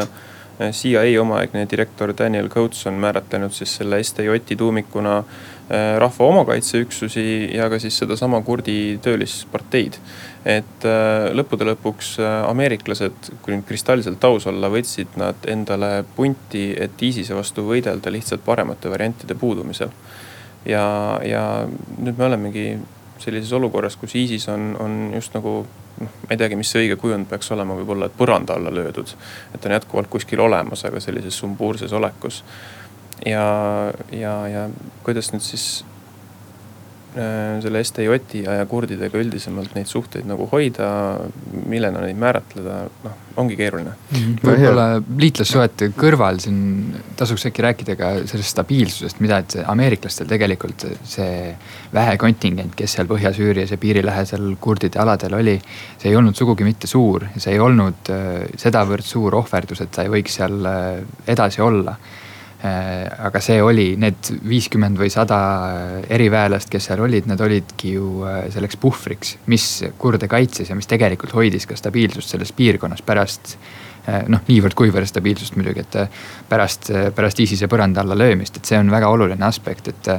CIA 0.60 1.22
omaaegne 1.22 1.66
direktor 1.72 2.14
Daniel 2.18 2.48
Coates 2.50 2.88
on 2.88 2.94
määratlenud 2.94 3.52
siis 3.52 3.76
selle 3.76 4.00
STJ-i 4.04 4.56
tuumikuna 4.56 5.18
äh, 5.18 5.98
rahva 6.00 6.28
omakaitseüksusi 6.28 7.50
ja 7.56 7.70
ka 7.70 7.80
siis 7.80 7.98
sedasama 7.98 8.42
kurdi 8.42 9.00
töölisparteid. 9.02 10.00
et 10.46 10.86
äh, 10.86 11.28
lõppude 11.34 11.68
lõpuks 11.68 12.16
ameeriklased, 12.48 13.32
kui 13.42 13.56
nüüd 13.56 13.66
kristalselt 13.68 14.24
aus 14.24 14.48
olla, 14.48 14.70
võtsid 14.72 15.18
nad 15.20 15.48
endale 15.48 16.04
punti, 16.16 16.70
et 16.78 17.02
ISISe 17.02 17.36
vastu 17.36 17.66
võidelda 17.68 18.12
lihtsalt 18.12 18.46
paremate 18.46 18.90
variantide 18.90 19.36
puudumisel. 19.36 19.90
ja, 20.66 20.86
ja 21.24 21.46
nüüd 21.98 22.18
me 22.18 22.30
olemegi 22.32 22.68
sellises 23.20 23.52
olukorras, 23.54 23.96
kus 24.00 24.16
ISIS 24.16 24.48
on, 24.50 24.76
on 24.80 25.12
just 25.16 25.34
nagu 25.36 25.66
noh, 26.02 26.12
ma 26.24 26.32
ei 26.32 26.40
teagi, 26.40 26.60
mis 26.60 26.72
see 26.72 26.86
õige 26.86 27.00
kujund 27.02 27.30
peaks 27.30 27.52
olema, 27.56 27.78
võib-olla, 27.80 28.10
et 28.10 28.18
põranda 28.18 28.58
alla 28.58 28.74
löödud. 28.74 29.16
et 29.54 29.62
ta 29.62 29.70
on 29.70 29.76
jätkuvalt 29.78 30.10
kuskil 30.12 30.44
olemas, 30.44 30.86
aga 30.86 31.00
sellises 31.00 31.38
sumbuurses 31.40 31.94
olekus. 31.94 32.44
ja, 33.26 33.46
ja, 34.12 34.36
ja 34.48 34.70
kuidas 35.04 35.32
nüüd 35.34 35.46
siis 35.46 35.86
selle 37.16 37.84
STJ-i 37.84 38.44
ja, 38.44 38.58
ja 38.60 38.66
kurdidega 38.70 39.20
üldisemalt 39.22 39.76
neid 39.78 39.88
suhteid 39.88 40.28
nagu 40.28 40.48
hoida, 40.52 40.88
millena 41.66 42.02
neid 42.04 42.18
määratleda, 42.20 42.80
noh, 43.06 43.22
ongi 43.40 43.56
keeruline 43.60 43.92
mm. 43.92 44.18
-hmm. 44.18 44.42
võib-olla 44.44 44.88
liitlassuhete 45.24 45.90
kõrval 46.00 46.40
siin 46.44 46.60
tasuks 47.20 47.48
äkki 47.50 47.64
rääkida 47.66 47.96
ka 48.00 48.12
sellest 48.28 48.52
stabiilsusest, 48.56 49.22
mida, 49.24 49.40
et 49.44 49.58
ameeriklastel 49.64 50.28
tegelikult 50.28 50.88
see 51.04 51.56
vähe 51.94 52.18
kontingent, 52.20 52.76
kes 52.76 52.98
seal 52.98 53.08
Põhja-Süürias 53.12 53.72
ja 53.72 53.80
piirilähedasel 53.80 54.56
kurdide 54.60 55.00
aladel 55.00 55.40
oli. 55.40 55.56
see 55.98 56.12
ei 56.12 56.16
olnud 56.16 56.36
sugugi 56.36 56.68
mitte 56.68 56.88
suur, 56.88 57.28
see 57.38 57.56
ei 57.56 57.60
olnud 57.60 58.12
äh, 58.12 58.46
sedavõrd 58.60 59.08
suur 59.08 59.36
ohverdus, 59.36 59.82
et 59.82 59.92
ta 59.92 60.04
ei 60.04 60.14
võiks 60.20 60.40
seal 60.42 60.60
äh, 60.68 61.02
edasi 61.28 61.62
olla 61.62 61.96
Äh, 61.96 62.25
aga 62.66 63.42
see 63.44 63.58
oli, 63.62 63.88
need 64.00 64.30
viiskümmend 64.48 64.98
või 65.00 65.10
sada 65.14 65.38
eriväelast, 66.12 66.70
kes 66.72 66.90
seal 66.90 67.04
olid, 67.04 67.28
need 67.30 67.42
olidki 67.44 67.96
ju 67.98 68.24
äh, 68.26 68.46
selleks 68.54 68.80
puhvriks, 68.82 69.36
mis 69.52 69.68
kurde 70.02 70.30
kaitses 70.32 70.72
ja 70.72 70.78
mis 70.78 70.90
tegelikult 70.90 71.36
hoidis 71.36 71.68
ka 71.70 71.78
stabiilsust 71.78 72.32
selles 72.32 72.54
piirkonnas 72.56 73.04
pärast 73.06 73.56
äh, 74.08 74.24
noh, 74.32 74.42
niivõrd-kuivõrd 74.48 75.10
stabiilsust 75.12 75.60
muidugi, 75.60 75.84
et 75.84 76.00
pärast, 76.50 76.90
pärast 77.16 77.44
ISISe 77.44 77.70
põranda 77.72 78.06
alla 78.06 78.18
löömist, 78.18 78.58
et 78.58 78.72
see 78.72 78.80
on 78.80 78.92
väga 78.94 79.12
oluline 79.14 79.48
aspekt, 79.48 79.94
et. 79.94 80.14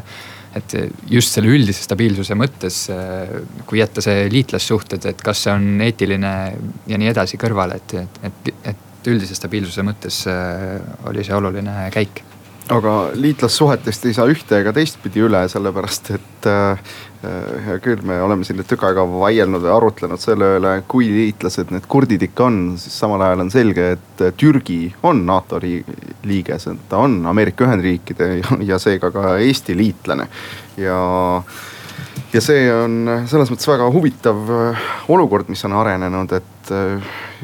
et 0.57 0.73
just 1.13 1.35
selle 1.35 1.51
üldise 1.53 1.83
stabiilsuse 1.85 2.33
mõttes, 2.33 2.77
kui 3.69 3.77
jätta 3.77 4.01
see 4.01 4.23
liitlassuhted, 4.33 5.05
et 5.11 5.21
kas 5.21 5.43
see 5.45 5.53
on 5.53 5.83
eetiline 5.85 6.31
ja 6.89 6.97
nii 6.97 7.11
edasi 7.11 7.37
kõrvale, 7.37 7.77
et, 7.77 7.93
et, 8.01 8.23
et, 8.31 8.63
et 8.73 9.11
üldise 9.13 9.37
stabiilsuse 9.37 9.85
mõttes 9.85 10.23
oli 11.11 11.27
see 11.29 11.37
oluline 11.37 11.77
käik 11.93 12.25
aga 12.73 12.95
liitlassuhetest 13.15 14.09
ei 14.09 14.15
saa 14.17 14.27
ühte 14.31 14.59
ega 14.61 14.73
teistpidi 14.75 15.23
üle, 15.23 15.43
sellepärast 15.51 16.11
et 16.17 16.49
äh, 16.51 16.97
hea 17.67 17.77
küll, 17.83 18.03
me 18.07 18.19
oleme 18.23 18.47
siin 18.47 18.59
nüüd 18.59 18.69
tükk 18.71 18.87
aega 18.89 19.05
vaielnud 19.11 19.67
ja 19.67 19.77
arutlenud 19.77 20.23
selle 20.23 20.57
üle, 20.59 20.73
kui 20.91 21.09
liitlased 21.13 21.71
need 21.75 21.87
kurdid 21.91 22.27
ikka 22.27 22.49
on, 22.49 22.59
siis 22.81 22.99
samal 23.03 23.23
ajal 23.27 23.45
on 23.47 23.53
selge, 23.55 23.87
et 23.97 24.27
Türgi 24.41 24.81
on 25.07 25.23
NATO 25.29 25.61
liige, 25.63 26.59
ta 26.91 27.01
on 27.03 27.21
Ameerika 27.31 27.69
Ühendriikide 27.69 28.31
ja, 28.41 28.61
ja 28.75 28.83
seega 28.83 29.13
ka 29.15 29.37
Eesti 29.39 29.79
liitlane. 29.79 30.29
Ja 30.81 31.01
ja 32.35 32.43
see 32.43 32.67
on 32.73 33.07
selles 33.31 33.51
mõttes 33.53 33.69
väga 33.71 33.87
huvitav 33.95 34.51
olukord, 35.13 35.49
mis 35.49 35.63
on 35.65 35.77
arenenud, 35.79 36.33
et 36.37 36.73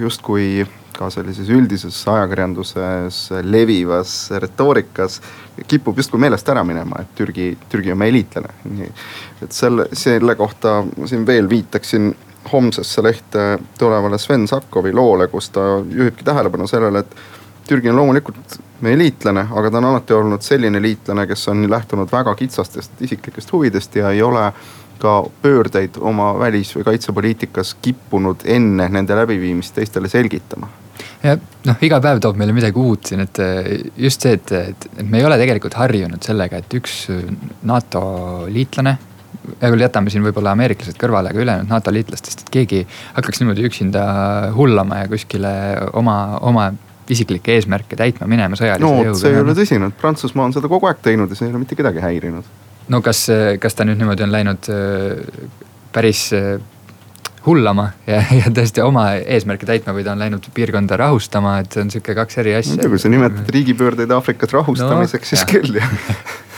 justkui 0.03 0.65
ka 1.03 1.11
sellises 1.11 1.51
üldises 1.51 1.99
ajakirjanduses 2.09 3.23
levivas 3.43 4.15
retoorikas 4.43 5.21
kipub 5.69 5.99
justkui 5.99 6.21
meelest 6.23 6.49
ära 6.49 6.63
minema, 6.65 7.03
et 7.03 7.15
Türgi, 7.19 7.53
Türgi 7.71 7.93
on 7.93 7.99
meie 7.99 8.15
liitlane. 8.15 8.55
et 9.43 9.53
selle, 9.53 9.89
selle 9.93 10.35
kohta 10.39 10.83
siin 11.07 11.27
veel 11.27 11.49
viitaksin 11.51 12.13
homsesse 12.53 13.03
lehte 13.03 13.59
tulevale 13.79 14.19
Sven 14.19 14.49
Sakkovi 14.49 14.93
loole, 14.93 15.29
kus 15.29 15.51
ta 15.51 15.61
juhibki 15.91 16.25
tähelepanu 16.25 16.67
sellele, 16.67 16.99
et 16.99 17.17
Türgi 17.69 17.91
on 17.91 17.97
loomulikult 17.97 18.59
meie 18.83 18.99
liitlane, 18.99 19.47
aga 19.51 19.71
ta 19.71 19.79
on 19.79 19.91
alati 19.93 20.15
olnud 20.15 20.43
selline 20.43 20.83
liitlane, 20.83 21.27
kes 21.31 21.49
on 21.49 21.71
lähtunud 21.71 22.11
väga 22.13 22.35
kitsastest 22.35 23.03
isiklikest 23.03 23.53
huvidest 23.53 23.97
ja 23.97 24.11
ei 24.11 24.23
ole 24.23 24.53
ka 24.99 25.23
pöördeid 25.43 25.99
oma 26.01 26.33
välis- 26.39 26.77
või 26.77 26.85
kaitsepoliitikas 26.91 27.77
kippunud 27.83 28.45
enne 28.45 28.89
nende 28.89 29.17
läbiviimist 29.19 29.75
teistele 29.75 30.09
selgitama 30.09 30.69
ja 31.23 31.37
noh, 31.39 31.79
iga 31.87 32.01
päev 32.03 32.21
toob 32.23 32.39
meile 32.41 32.55
midagi 32.57 32.81
uut 32.81 33.13
siin, 33.13 33.25
et 33.25 33.41
just 34.01 34.27
see, 34.27 34.37
et, 34.39 34.53
et, 34.59 34.87
et 34.99 35.09
me 35.09 35.21
ei 35.21 35.27
ole 35.27 35.39
tegelikult 35.41 35.79
harjunud 35.79 36.23
sellega, 36.25 36.63
et 36.63 36.79
üks 36.79 37.07
NATO 37.69 38.05
liitlane. 38.53 38.97
hea 39.61 39.73
küll, 39.73 39.83
jätame 39.83 40.13
siin 40.13 40.23
võib-olla 40.27 40.55
ameeriklased 40.57 40.99
kõrvale, 41.01 41.33
aga 41.33 41.43
ülejäänud 41.43 41.73
NATO 41.73 41.93
liitlastest, 41.95 42.45
et 42.45 42.55
keegi 42.55 42.83
hakkaks 43.17 43.43
niimoodi 43.43 43.67
üksinda 43.67 44.05
hullama 44.57 45.03
ja 45.03 45.11
kuskile 45.11 45.53
oma, 45.99 46.17
oma 46.41 46.71
isiklikke 47.11 47.57
eesmärke 47.57 47.99
täitma 47.99 48.29
minema 48.31 48.59
sõjalise 48.59 48.87
no, 48.87 49.07
jõuga. 49.09 49.19
see 49.19 49.33
ei 49.33 49.41
ole 49.43 49.57
tõsi, 49.59 49.79
noh 49.83 49.95
Prantsusmaa 49.99 50.47
on 50.49 50.55
seda 50.55 50.71
kogu 50.71 50.87
aeg 50.91 51.03
teinud 51.03 51.33
ja 51.33 51.39
see 51.39 51.49
ei 51.49 51.55
ole 51.55 51.63
mitte 51.65 51.79
kedagi 51.79 52.03
häirinud. 52.05 52.47
no 52.93 53.03
kas, 53.03 53.25
kas 53.63 53.79
ta 53.79 53.87
nüüd 53.89 53.99
niimoodi 54.01 54.27
on 54.27 54.35
läinud 54.35 54.71
päris 55.93 56.29
hullama 57.47 57.89
ja, 58.07 58.23
ja 58.41 58.53
tõesti 58.55 58.85
oma 58.85 59.09
eesmärke 59.19 59.67
täitma 59.69 59.97
või 59.97 60.07
ta 60.07 60.15
on 60.15 60.23
läinud 60.23 60.47
piirkonda 60.55 60.99
rahustama, 61.01 61.59
et 61.65 61.75
see 61.75 61.85
on 61.85 61.91
sihuke 61.95 62.17
kaks 62.19 62.39
eri 62.43 62.57
asja. 62.61 62.89
kui 62.89 63.03
sa 63.03 63.11
nimetad 63.13 63.51
riigipöördeid 63.57 64.15
Aafrikas 64.15 64.55
rahustamiseks 64.55 65.27
no,, 65.27 65.37
siis 65.37 65.45
jah. 65.45 65.53
küll 65.53 65.81
jah 65.81 65.95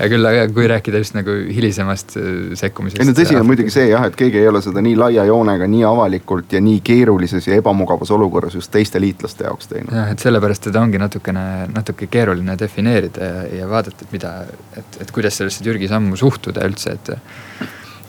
ja 0.00 0.08
küll, 0.08 0.26
aga 0.26 0.46
kui 0.54 0.66
rääkida 0.70 1.00
just 1.02 1.14
nagu 1.16 1.34
hilisemast 1.52 2.16
äh, 2.16 2.30
sekkumisest. 2.58 3.02
ei 3.02 3.08
no 3.08 3.14
tõsi 3.16 3.36
on 3.38 3.46
muidugi 3.48 3.72
see 3.74 3.90
jah, 3.90 4.06
et 4.08 4.16
keegi 4.18 4.40
ei 4.40 4.48
ole 4.48 4.62
seda 4.64 4.82
nii 4.84 4.96
laia 4.98 5.26
joonega, 5.28 5.68
nii 5.70 5.84
avalikult 5.88 6.56
ja 6.56 6.62
nii 6.64 6.80
keerulises 6.84 7.46
ja 7.50 7.58
ebamugavas 7.60 8.12
olukorras 8.16 8.56
just 8.56 8.72
teiste 8.72 9.02
liitlaste 9.02 9.46
jaoks 9.48 9.70
teinud. 9.72 9.92
jah, 9.94 10.10
et 10.14 10.24
sellepärast 10.24 10.68
teda 10.70 10.82
ongi 10.82 11.00
natukene, 11.00 11.44
natuke 11.74 12.08
keeruline 12.10 12.56
defineerida 12.60 13.30
ja, 13.30 13.46
ja 13.60 13.70
vaadata, 13.70 14.06
et 14.06 14.16
mida, 14.16 14.34
et, 14.80 15.00
et 15.04 15.14
kuidas 15.14 15.36
sellesse 15.40 15.64
Türgi 15.66 15.90
sammu 15.90 16.18
suhtuda 16.20 16.64
üldse, 16.68 16.96
et 16.96 17.14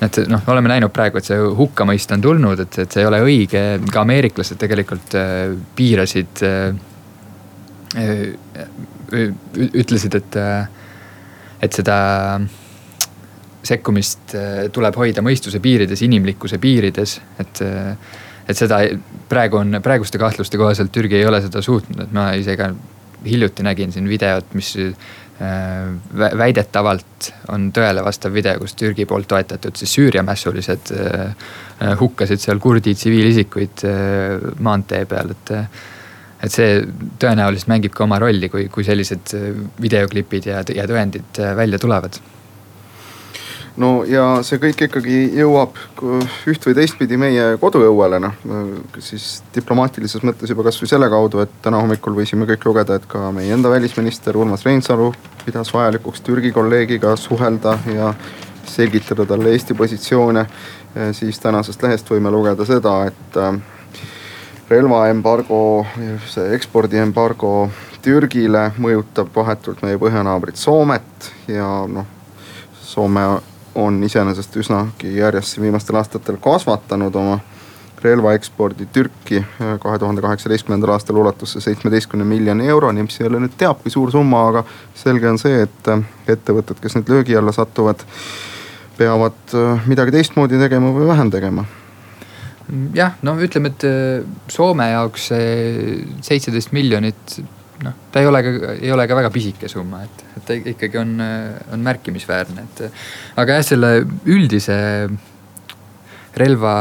et 0.01 0.17
noh, 0.31 0.41
oleme 0.49 0.71
näinud 0.71 0.93
praegu, 0.93 1.19
et 1.19 1.27
see 1.27 1.37
hukkamõist 1.37 2.13
on 2.15 2.23
tulnud, 2.23 2.63
et, 2.63 2.79
et 2.83 2.95
see 2.95 3.03
ei 3.03 3.09
ole 3.09 3.19
õige, 3.25 3.61
ka 3.91 4.01
ameeriklased 4.05 4.59
tegelikult 4.61 5.15
äh, 5.19 5.53
piirasid 5.77 6.43
äh, 6.47 6.71
ütlesid, 9.51 10.15
et, 10.15 10.35
et 11.59 11.75
seda 11.75 11.95
sekkumist 13.67 14.31
tuleb 14.71 14.95
hoida 14.95 15.21
mõistuse 15.25 15.59
piirides, 15.61 16.01
inimlikkuse 16.07 16.57
piirides, 16.61 17.17
et. 17.43 17.61
et 18.47 18.57
seda 18.57 18.79
praegu 19.29 19.59
on, 19.59 19.77
praeguste 19.83 20.17
kahtluste 20.19 20.57
kohaselt 20.59 20.91
Türgi 20.91 21.19
ei 21.19 21.27
ole 21.27 21.41
seda 21.43 21.61
suutnud, 21.63 21.99
et 22.03 22.15
ma 22.15 22.31
isegi 22.35 22.65
hiljuti 23.27 23.63
nägin 23.63 23.91
siin 23.91 24.09
videot, 24.09 24.53
mis 24.57 24.73
väidetavalt 26.37 27.31
on 27.49 27.69
tõele 27.73 28.03
vastav 28.05 28.33
video, 28.35 28.59
kus 28.61 28.75
Türgi 28.77 29.07
poolt 29.09 29.25
toetatud 29.31 29.79
siis 29.79 29.95
Süüria 29.95 30.21
mässulised 30.27 30.91
hukkasid 31.99 32.43
seal 32.43 32.59
kurdi 32.61 32.93
tsiviilisikuid 32.93 33.85
maantee 34.61 35.07
peal, 35.09 35.33
et 35.33 35.53
et 36.41 36.53
see 36.53 36.81
tõenäoliselt 37.21 37.69
mängib 37.71 37.95
ka 37.95 38.05
oma 38.07 38.19
rolli, 38.21 38.49
kui, 38.51 38.67
kui 38.73 38.85
sellised 38.85 39.33
äh, 39.37 39.49
videoklipid 39.81 40.49
ja, 40.49 40.61
ja 40.75 40.87
tõendid 40.89 41.41
äh, 41.41 41.55
välja 41.57 41.79
tulevad 41.81 42.17
no 43.79 43.91
ja 44.07 44.25
see 44.43 44.59
kõik 44.61 44.85
ikkagi 44.87 45.17
jõuab 45.37 45.77
üht 46.49 46.65
või 46.67 46.75
teistpidi 46.75 47.17
meie 47.19 47.45
koduõuele, 47.61 48.19
noh 48.23 48.35
siis 48.99 49.41
diplomaatilises 49.55 50.25
mõttes 50.27 50.51
juba 50.51 50.65
kasvõi 50.67 50.89
selle 50.91 51.09
kaudu, 51.11 51.43
et 51.45 51.53
täna 51.63 51.79
hommikul 51.81 52.15
võisime 52.17 52.47
kõik 52.49 52.65
lugeda, 52.67 52.99
et 52.99 53.07
ka 53.09 53.29
meie 53.35 53.53
enda 53.53 53.71
välisminister 53.71 54.37
Urmas 54.37 54.65
Reinsalu 54.67 55.11
pidas 55.45 55.73
vajalikuks 55.73 56.21
Türgi 56.25 56.51
kolleegiga 56.55 57.15
suhelda 57.15 57.77
ja 57.95 58.13
selgitada 58.65 59.25
talle 59.25 59.51
Eesti 59.51 59.73
positsioone. 59.73 60.45
siis 61.11 61.39
tänasest 61.39 61.83
lehest 61.83 62.09
võime 62.11 62.31
lugeda 62.31 62.65
seda, 62.65 63.05
et 63.07 63.37
äh, 63.37 63.61
relvaembargo, 64.69 65.85
see 66.27 66.51
ekspordiembargo 66.55 67.69
Türgile 68.01 68.71
mõjutab 68.81 69.29
vahetult 69.35 69.81
meie 69.85 69.99
põhjanaabrit 70.01 70.59
Soomet 70.59 71.31
ja 71.47 71.67
noh, 71.87 72.05
Soome 72.81 73.23
on 73.75 74.03
iseenesest 74.03 74.55
üsnagi 74.57 75.15
järjest 75.17 75.59
viimastel 75.61 75.95
aastatel 75.99 76.37
kasvatanud 76.41 77.15
oma 77.15 77.39
relvaekspordi 78.03 78.87
Türki 78.93 79.43
kahe 79.79 79.99
tuhande 79.99 80.21
kaheksateistkümnendal 80.21 80.95
aastal 80.95 81.19
ulatus 81.21 81.53
see 81.53 81.67
seitsmeteistkümne 81.67 82.25
miljoni 82.25 82.67
euroni, 82.67 83.05
mis 83.05 83.19
ei 83.21 83.27
ole 83.27 83.43
nüüd 83.43 83.53
teab 83.57 83.83
kui 83.83 83.93
suur 83.93 84.11
summa, 84.11 84.47
aga 84.49 84.63
selge 84.97 85.29
on 85.29 85.37
see, 85.41 85.67
et 85.67 85.91
ettevõtted, 86.33 86.81
kes 86.81 86.97
nüüd 86.97 87.11
löögi 87.13 87.37
alla 87.37 87.53
satuvad, 87.53 88.01
peavad 88.97 89.55
midagi 89.85 90.17
teistmoodi 90.17 90.59
tegema 90.61 90.89
või 90.95 91.07
vähem 91.13 91.29
tegema. 91.33 91.67
Jah, 92.95 93.17
no 93.25 93.35
ütleme, 93.41 93.73
et 93.73 93.83
äh, 93.83 94.21
Soome 94.51 94.85
jaoks 94.93 95.27
see 95.31 96.03
seitseteist 96.23 96.71
miljonit, 96.75 97.41
noh, 97.85 97.97
ta 98.11 98.21
ei 98.21 98.29
ole 98.29 98.43
ka, 98.45 98.53
ei 98.77 98.93
ole 98.93 99.07
ka 99.09 99.17
väga 99.17 99.33
pisike 99.33 99.69
summa, 99.71 100.03
et, 100.05 100.23
et 100.37 100.47
ta 100.47 100.57
ikkagi 100.73 101.01
on, 101.01 101.17
on 101.73 101.83
märkimisväärne, 101.85 102.65
et. 102.67 103.03
aga 103.41 103.59
jah, 103.59 103.67
selle 103.73 103.91
üldise 104.29 104.77
relva, 106.37 106.75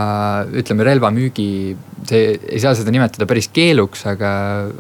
ütleme 0.61 0.87
relvamüügi, 0.87 1.51
see 2.07 2.37
ei 2.39 2.61
saa 2.63 2.77
seda 2.79 2.93
nimetada 2.95 3.27
päris 3.29 3.51
keeluks, 3.53 4.05
aga, 4.13 4.31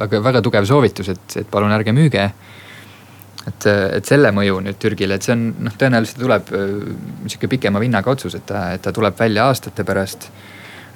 aga 0.06 0.22
väga 0.22 0.42
tugev 0.46 0.68
soovitus, 0.68 1.10
et, 1.10 1.36
et 1.42 1.50
palun 1.50 1.74
ärge 1.74 1.94
müüge 1.96 2.28
et, 3.48 3.66
et 3.66 4.06
selle 4.06 4.30
mõju 4.36 4.60
nüüd 4.66 4.78
Türgile, 4.80 5.16
et 5.16 5.26
see 5.26 5.34
on 5.34 5.48
noh, 5.66 5.74
tõenäoliselt 5.80 6.22
tuleb 6.22 6.54
äh, 6.54 6.70
sihuke 7.26 7.50
pikema 7.56 7.82
vinnaga 7.82 8.12
otsus, 8.12 8.36
et 8.38 8.46
ta, 8.46 8.70
et 8.76 8.84
ta 8.84 8.94
tuleb 8.94 9.18
välja 9.18 9.48
aastate 9.50 9.86
pärast 9.88 10.30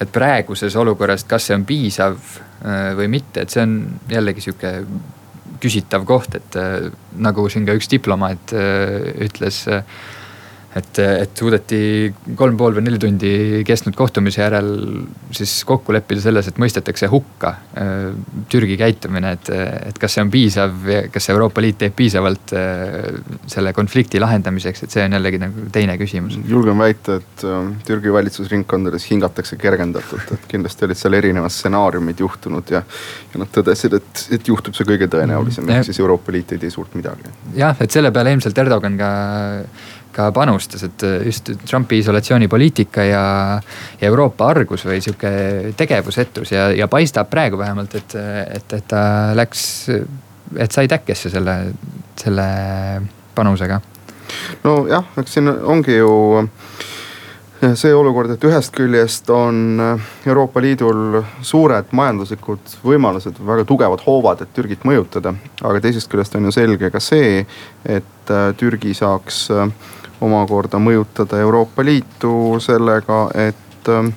et 0.01 0.11
praeguses 0.13 0.75
olukorras, 0.77 1.25
kas 1.29 1.49
see 1.49 1.57
on 1.57 1.67
piisav 1.69 2.17
äh, 2.19 2.93
või 2.99 3.11
mitte, 3.17 3.45
et 3.45 3.55
see 3.55 3.63
on 3.65 3.77
jällegi 4.11 4.45
sihuke 4.45 4.77
küsitav 5.65 6.05
koht, 6.09 6.37
et 6.39 6.59
äh, 6.61 6.91
nagu 7.17 7.49
siin 7.53 7.67
ka 7.69 7.77
üks 7.79 7.89
diplomaat 7.93 8.55
äh, 8.57 9.11
ütles 9.29 9.65
et, 10.75 10.99
et 10.99 11.39
suudeti 11.39 11.81
kolm 12.37 12.57
pool 12.59 12.75
või 12.79 12.85
neli 12.89 12.99
tundi 13.03 13.63
kestnud 13.67 13.95
kohtumise 13.99 14.43
järel 14.43 14.71
siis 15.35 15.53
kokku 15.69 15.95
leppida 15.95 16.23
selles, 16.25 16.49
et 16.51 16.59
mõistetakse 16.61 17.09
hukka 17.13 17.53
äh, 17.79 18.09
Türgi 18.51 18.77
käitumine, 18.81 19.37
et, 19.39 19.51
et 19.91 20.01
kas 20.01 20.17
see 20.17 20.25
on 20.25 20.33
piisav 20.35 20.91
kas 21.15 21.31
Euroopa 21.31 21.63
Liit 21.63 21.79
teeb 21.83 21.95
piisavalt 21.97 22.55
äh, 22.59 23.21
selle 23.51 23.75
konflikti 23.77 24.23
lahendamiseks, 24.23 24.85
et 24.87 24.97
see 24.97 25.07
on 25.07 25.15
jällegi 25.19 25.41
nagu 25.43 25.69
teine 25.75 25.97
küsimus. 26.01 26.39
julgen 26.49 26.79
väita, 26.83 27.21
et 27.23 27.47
äh, 27.47 27.71
Türgi 27.87 28.13
valitsusringkondades 28.15 29.07
hingatakse 29.13 29.59
kergendatult, 29.61 30.35
et 30.35 30.51
kindlasti 30.51 30.89
olid 30.89 30.99
seal 30.99 31.19
erinevad 31.21 31.55
stsenaariumid 31.55 32.25
juhtunud 32.27 32.75
ja, 32.75 32.83
ja 33.33 33.45
nad 33.45 33.55
tõdesid, 33.55 33.99
et, 34.01 34.27
et 34.39 34.49
juhtub 34.51 34.75
see 34.75 34.89
kõige 34.89 35.11
tõenäolisem, 35.13 35.71
ehk 35.71 35.91
siis 35.91 36.03
Euroopa 36.03 36.35
Liit 36.35 36.57
ei 36.57 36.63
tee 36.67 36.75
suurt 36.75 36.99
midagi. 36.99 37.31
jah, 37.55 37.79
et 37.79 37.95
selle 37.95 38.11
peale 38.15 38.35
ilmselt 38.35 38.59
Erdogan 38.59 38.99
ka 38.99 39.13
ka 40.15 40.31
panustas, 40.35 40.85
et 40.87 41.05
just 41.27 41.51
Trumpi 41.67 41.99
isolatsioonipoliitika 42.03 43.07
ja, 43.09 43.25
ja 44.01 44.09
Euroopa 44.09 44.49
argus 44.53 44.87
või 44.87 45.01
sihuke 45.05 45.75
tegevusetus 45.77 46.55
ja, 46.55 46.69
ja 46.75 46.89
paistab 46.89 47.31
praegu 47.33 47.59
vähemalt, 47.61 47.95
et, 47.99 48.17
et, 48.59 48.77
et 48.79 48.89
ta 48.89 49.03
läks, 49.37 49.65
et 50.57 50.73
sai 50.75 50.89
täkkesse 50.91 51.33
selle, 51.35 51.59
selle 52.21 52.49
panusega. 53.35 53.81
nojah, 54.65 55.11
eks 55.21 55.39
siin 55.39 55.51
ongi 55.51 55.99
ju 55.99 56.13
see 57.79 57.95
olukord, 57.97 58.35
et 58.35 58.45
ühest 58.45 58.75
küljest 58.75 59.31
on 59.33 59.81
Euroopa 60.27 60.61
Liidul 60.63 61.21
suured 61.45 61.93
majanduslikud 61.97 62.77
võimalused, 62.85 63.39
väga 63.47 63.65
tugevad 63.69 64.05
hoovad, 64.05 64.43
et 64.45 64.53
Türgit 64.57 64.85
mõjutada. 64.85 65.35
aga 65.63 65.81
teisest 65.81 66.11
küljest 66.13 66.37
on 66.37 66.45
ju 66.45 66.53
selge 66.53 66.91
ka 66.91 67.01
see, 67.01 67.47
et 67.85 68.33
Türgi 68.61 68.95
saaks 68.95 69.47
omakorda 70.21 70.79
mõjutada 70.83 71.41
Euroopa 71.43 71.85
Liitu 71.85 72.61
sellega, 72.63 73.27
et 73.35 73.91
äh, 73.91 74.09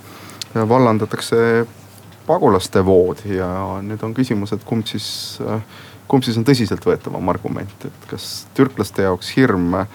vallandatakse 0.70 1.66
pagulaste 2.28 2.84
vood 2.86 3.24
ja 3.30 3.50
nüüd 3.84 4.04
on 4.04 4.14
küsimus, 4.18 4.54
et 4.54 4.64
kumb 4.68 4.88
siis, 4.90 5.10
äh, 5.42 5.62
kumb 6.08 6.26
siis 6.26 6.38
on 6.40 6.46
tõsiseltvõetavam 6.48 7.34
argument, 7.34 7.88
et 7.88 8.10
kas 8.12 8.48
türklaste 8.58 9.08
jaoks 9.08 9.34
hirm 9.38 9.74
äh, 9.82 9.88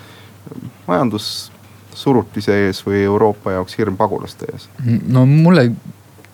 majandussurutise 0.89 2.61
ees 2.67 2.85
või 2.87 3.05
Euroopa 3.07 3.59
jaoks 3.59 3.79
hirm 3.79 3.99
pagulaste 4.01 4.49
ees? 4.53 4.69
no 5.07 5.27
mulle 5.29 5.71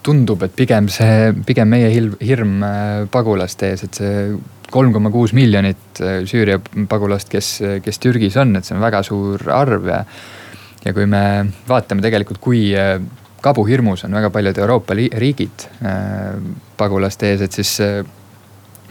tundub, 0.07 0.43
et 0.47 0.55
pigem 0.57 0.87
see, 0.93 1.33
pigem 1.47 1.69
meie 1.69 1.91
hirm 1.93 2.63
pagulaste 3.13 3.75
ees, 3.75 3.83
et 3.85 3.99
see 3.99 4.21
kolm 4.71 4.93
koma 4.93 5.13
kuus 5.15 5.35
miljonit 5.37 6.03
äh, 6.03 6.21
Süüria 6.29 6.61
pagulast, 6.91 7.31
kes, 7.33 7.55
kes 7.85 8.03
Türgis 8.03 8.37
on, 8.41 8.57
et 8.59 8.69
see 8.69 8.77
on 8.77 8.85
väga 8.85 9.03
suur 9.07 9.49
arv 9.55 9.89
ja. 9.89 10.03
ja 10.85 10.95
kui 10.97 11.09
me 11.11 11.23
vaatame 11.69 12.05
tegelikult, 12.05 12.41
kui 12.43 12.69
äh, 12.77 12.99
kabuhirmus 13.45 14.05
on 14.07 14.17
väga 14.19 14.31
paljud 14.35 14.61
Euroopa 14.65 14.97
riigid 14.99 15.69
äh, 15.83 16.39
pagulaste 16.79 17.33
ees, 17.33 17.45
et 17.47 17.61
siis 17.61 17.79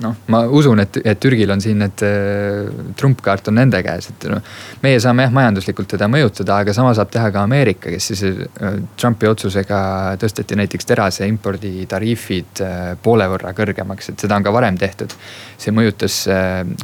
noh, 0.04 0.16
ma 0.32 0.42
usun, 0.54 0.80
et, 0.82 1.00
et 1.06 1.20
Türgil 1.22 1.50
on 1.54 1.62
siin 1.62 1.80
need 1.82 2.04
äh, 2.06 2.68
trumpkaart 2.98 3.50
on 3.52 3.58
nende 3.58 3.80
käes, 3.86 4.10
et 4.12 4.28
noh. 4.32 4.44
meie 4.84 5.00
saame 5.02 5.26
jah 5.26 5.34
majanduslikult 5.34 5.90
teda 5.96 6.10
mõjutada, 6.12 6.60
aga 6.62 6.76
sama 6.76 6.94
saab 6.98 7.12
teha 7.14 7.32
ka 7.34 7.44
Ameerika, 7.48 7.92
kes 7.94 8.10
siis 8.12 8.24
äh, 8.28 8.80
Trumpi 9.00 9.30
otsusega 9.30 9.80
tõsteti 10.22 10.58
näiteks 10.60 10.90
terase 10.90 11.28
impordi 11.30 11.88
tariifid 11.90 12.64
äh, 12.66 12.90
poole 13.04 13.30
võrra 13.32 13.54
kõrgemaks, 13.58 14.14
et 14.14 14.26
seda 14.26 14.38
on 14.38 14.46
ka 14.46 14.54
varem 14.54 14.78
tehtud. 14.78 15.14
see 15.58 15.74
mõjutas, 15.74 16.16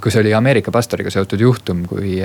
kui 0.02 0.12
see 0.12 0.22
oli 0.24 0.34
Ameerika 0.34 0.72
pastoriga 0.74 1.12
seotud 1.14 1.42
juhtum, 1.42 1.84
kui, 1.86 2.16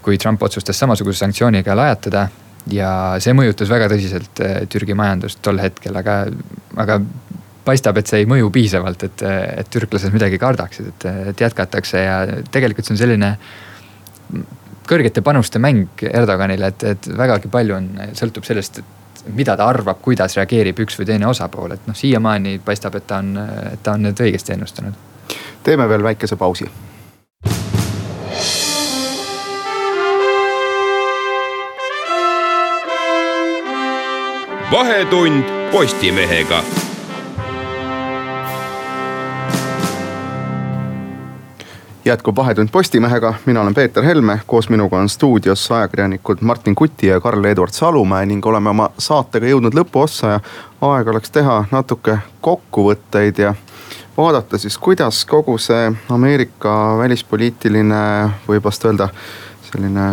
kui 0.00 0.18
Trump 0.18 0.42
otsustas 0.42 0.78
samasuguse 0.80 1.20
sanktsiooniga 1.20 1.76
lajatada 1.76 2.28
ja 2.72 2.92
see 3.20 3.34
mõjutas 3.36 3.68
väga 3.68 3.90
tõsiselt 3.92 4.40
Türgi 4.72 4.96
majandust 4.96 5.42
tol 5.44 5.60
hetkel, 5.60 5.96
aga, 6.00 6.22
aga 6.80 6.96
paistab, 7.70 8.00
et 8.00 8.10
see 8.10 8.24
ei 8.24 8.28
mõju 8.30 8.50
piisavalt, 8.54 9.04
et, 9.06 9.26
et 9.62 9.70
türklased 9.70 10.14
midagi 10.14 10.38
kardaksid, 10.42 10.92
et, 10.92 11.06
et 11.32 11.44
jätkatakse 11.46 12.02
ja 12.02 12.16
tegelikult 12.50 12.88
see 12.88 12.96
on 12.96 13.00
selline 13.00 13.34
kõrgete 14.90 15.22
panuste 15.22 15.62
mäng 15.62 16.02
Erdoganile, 16.10 16.72
et, 16.72 16.86
et 16.94 17.10
vägagi 17.16 17.50
palju 17.52 17.76
on, 17.76 17.88
sõltub 18.18 18.46
sellest, 18.46 18.82
et 18.82 19.30
mida 19.36 19.56
ta 19.56 19.68
arvab, 19.70 20.00
kuidas 20.02 20.34
reageerib 20.38 20.82
üks 20.82 20.98
või 20.98 21.06
teine 21.12 21.28
osapool, 21.30 21.76
et 21.76 21.86
noh, 21.86 21.96
siiamaani 21.96 22.58
paistab, 22.64 22.98
et 22.98 23.06
ta 23.06 23.20
on, 23.22 23.34
et 23.72 23.82
ta 23.82 23.94
on 23.94 24.08
nüüd 24.08 24.26
õigesti 24.26 24.56
ennustanud. 24.56 25.08
teeme 25.62 25.88
veel 25.88 26.02
väikese 26.02 26.36
pausi. 26.36 26.70
vahetund 34.70 35.44
Postimehega 35.72 36.62
jätkub 42.04 42.36
Vahetund 42.36 42.68
Postimehega, 42.72 43.34
mina 43.46 43.60
olen 43.60 43.74
Peeter 43.74 44.04
Helme, 44.04 44.40
koos 44.46 44.68
minuga 44.68 44.96
on 44.96 45.08
stuudios 45.08 45.72
ajakirjanikud 45.72 46.38
Martin 46.40 46.74
Kuti 46.74 47.06
ja 47.06 47.20
Karl-Edward 47.20 47.72
Salumäe 47.72 48.26
ning 48.26 48.46
oleme 48.46 48.70
oma 48.70 48.90
saatega 48.98 49.46
jõudnud 49.46 49.76
lõpuossa 49.76 50.26
ja 50.26 50.40
aeg 50.80 51.08
oleks 51.08 51.30
teha 51.30 51.64
natuke 51.70 52.18
kokkuvõtteid 52.40 53.38
ja 53.38 53.54
vaadata 54.16 54.58
siis, 54.58 54.78
kuidas 54.78 55.24
kogu 55.24 55.58
see 55.58 55.92
Ameerika 56.08 56.98
välispoliitiline, 56.98 58.30
võib 58.48 58.64
vast 58.64 58.84
öelda 58.84 59.10
selline 59.70 60.06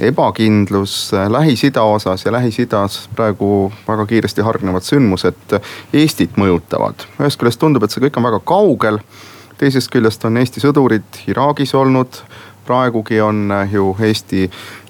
ebakindlus 0.00 1.12
Lähis-Ida 1.28 1.82
osas 1.82 2.24
ja 2.24 2.32
Lähis-Idas 2.32 3.02
praegu 3.16 3.72
väga 3.88 4.06
kiiresti 4.06 4.42
hargnevad 4.42 4.82
sündmused 4.88 5.58
Eestit 5.92 6.40
mõjutavad. 6.40 7.04
ühest 7.20 7.38
küljest 7.38 7.60
tundub, 7.60 7.84
et 7.84 7.92
see 7.92 8.02
kõik 8.08 8.16
on 8.16 8.26
väga 8.30 8.40
kaugel 8.40 8.98
teisest 9.60 9.90
küljest 9.92 10.24
on 10.24 10.40
Eesti 10.40 10.62
sõdurid 10.62 11.20
Iraagis 11.28 11.74
olnud, 11.76 12.22
praegugi 12.64 13.20
on 13.20 13.52
ju 13.72 13.92
Eesti 14.00 14.46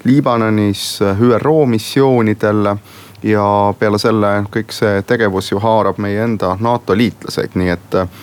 Liibanonis 0.07 0.99
ÜRO 1.19 1.65
missioonidel. 1.65 2.75
Ja 3.23 3.43
peale 3.77 3.99
selle 4.01 4.29
kõik 4.49 4.71
see 4.73 5.03
tegevus 5.05 5.51
ju 5.51 5.59
haarab 5.61 5.99
meie 6.01 6.23
enda 6.23 6.55
NATO 6.59 6.95
liitlaseid, 6.97 7.53
nii 7.53 7.69
et 7.69 7.97
äh, 7.99 8.15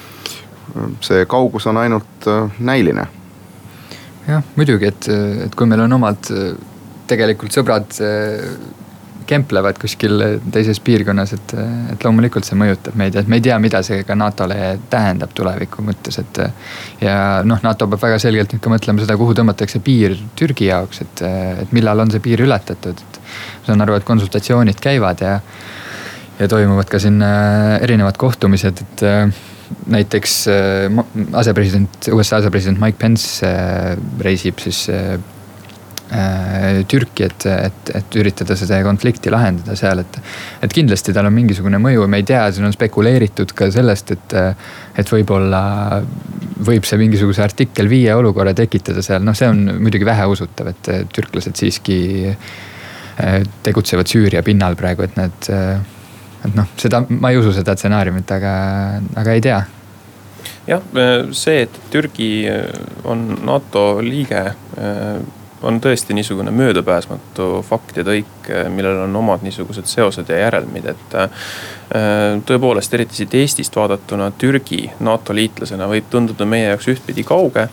see 1.07 1.23
kaugus 1.31 1.69
on 1.71 1.79
ainult 1.79 2.27
äh, 2.27 2.57
näiline. 2.59 3.05
jah, 4.27 4.43
muidugi, 4.57 4.91
et, 4.91 5.07
et 5.45 5.55
kui 5.55 5.71
meil 5.71 5.85
on 5.85 5.95
omad 6.01 6.33
äh, 6.35 6.51
tegelikult 7.07 7.55
sõbrad 7.55 7.95
kemplevad 9.29 9.79
kuskil 9.81 10.23
teises 10.53 10.81
piirkonnas, 10.85 11.35
et, 11.37 11.55
et 11.93 12.05
loomulikult 12.05 12.47
see 12.49 12.57
mõjutab 12.59 12.97
meid, 12.99 13.17
et 13.19 13.29
me 13.29 13.39
ei 13.39 13.45
tea, 13.45 13.59
mida 13.63 13.83
see 13.87 14.03
ka 14.09 14.17
NATO-le 14.19 14.79
tähendab 14.91 15.35
tuleviku 15.37 15.85
mõttes, 15.85 16.21
et. 16.23 16.41
ja 17.05 17.19
noh, 17.47 17.61
NATO 17.65 17.89
peab 17.91 18.07
väga 18.07 18.21
selgelt 18.23 18.55
nüüd 18.55 18.65
ka 18.65 18.73
mõtlema 18.73 19.05
seda, 19.05 19.19
kuhu 19.21 19.37
tõmmatakse 19.37 19.83
piir 19.85 20.17
Türgi 20.39 20.71
jaoks, 20.71 21.03
et, 21.05 21.25
et 21.65 21.77
millal 21.77 22.05
on 22.05 22.13
see 22.15 22.25
piir 22.25 22.43
ületatud, 22.47 23.05
et. 23.05 23.21
ma 23.61 23.71
saan 23.71 23.85
aru, 23.85 23.99
et 23.99 24.09
konsultatsioonid 24.09 24.81
käivad 24.83 25.25
ja, 25.25 25.39
ja 26.41 26.51
toimuvad 26.51 26.91
ka 26.91 27.01
siin 27.03 27.23
äh, 27.25 27.77
erinevad 27.85 28.19
kohtumised, 28.21 28.85
et 28.85 29.07
äh, 29.07 29.41
näiteks 29.93 30.39
äh, 30.53 31.03
asepresident, 31.37 32.13
USA 32.17 32.41
asepresident 32.41 32.81
Mike 32.81 33.01
Pence 33.01 33.57
reisib 34.25 34.63
siis 34.65 34.87
Türki, 36.89 37.27
et, 37.27 37.45
et, 37.53 37.91
et 37.99 38.17
üritada 38.17 38.57
seda 38.57 38.79
konflikti 38.87 39.33
lahendada 39.33 39.75
seal, 39.77 40.01
et. 40.01 40.19
et 40.65 40.73
kindlasti 40.73 41.13
tal 41.13 41.29
on 41.29 41.35
mingisugune 41.37 41.81
mõju, 41.83 42.07
me 42.09 42.23
ei 42.23 42.27
tea, 42.29 42.47
siin 42.55 42.65
on 42.69 42.73
spekuleeritud 42.73 43.53
ka 43.57 43.69
sellest, 43.75 44.15
et, 44.17 44.37
et 44.99 45.13
võib-olla 45.13 45.61
võib 46.65 46.89
see 46.89 46.99
mingisuguse 47.03 47.45
artikkel 47.45 47.91
viie 47.93 48.15
olukorra 48.17 48.55
tekitada 48.57 49.05
seal, 49.05 49.21
noh, 49.25 49.37
see 49.37 49.51
on 49.53 49.61
muidugi 49.83 50.09
väheusutav, 50.09 50.73
et 50.73 50.91
türklased 51.13 51.61
siiski 51.61 52.01
äh, 52.33 53.41
tegutsevad 53.63 54.09
Süüria 54.09 54.43
pinnal 54.47 54.79
praegu, 54.81 55.05
et 55.05 55.17
need, 55.21 55.51
et 56.49 56.55
noh, 56.57 56.77
seda, 56.81 57.05
ma 57.09 57.33
ei 57.35 57.41
usu 57.41 57.53
seda 57.57 57.77
stsenaariumit, 57.77 58.31
aga, 58.39 58.55
aga 59.19 59.37
ei 59.37 59.45
tea 59.45 59.65
jah, 60.69 60.85
see, 61.37 61.65
et 61.65 61.81
Türgi 61.93 62.31
on 63.09 63.25
NATO 63.47 63.99
liige 64.05 64.45
on 65.63 65.81
tõesti 65.83 66.15
niisugune 66.15 66.51
möödapääsmatu 66.55 67.49
fakt 67.67 67.97
ja 67.99 68.05
tõik, 68.07 68.51
millel 68.75 69.03
on 69.05 69.17
omad 69.17 69.43
niisugused 69.43 69.89
seosed 69.91 70.31
ja 70.31 70.45
järelmid, 70.45 70.87
et. 70.95 71.15
Äh, 71.19 71.31
tõepoolest, 72.47 72.93
eriti 72.95 73.17
siit 73.17 73.35
Eestist 73.35 73.77
vaadatuna 73.77 74.27
Türgi 74.39 74.91
NATO 75.01 75.35
liitlasena 75.35 75.87
võib 75.89 76.11
tunduda 76.11 76.45
meie 76.45 76.67
jaoks 76.69 76.91
ühtpidi 76.93 77.25
kauge 77.25 77.65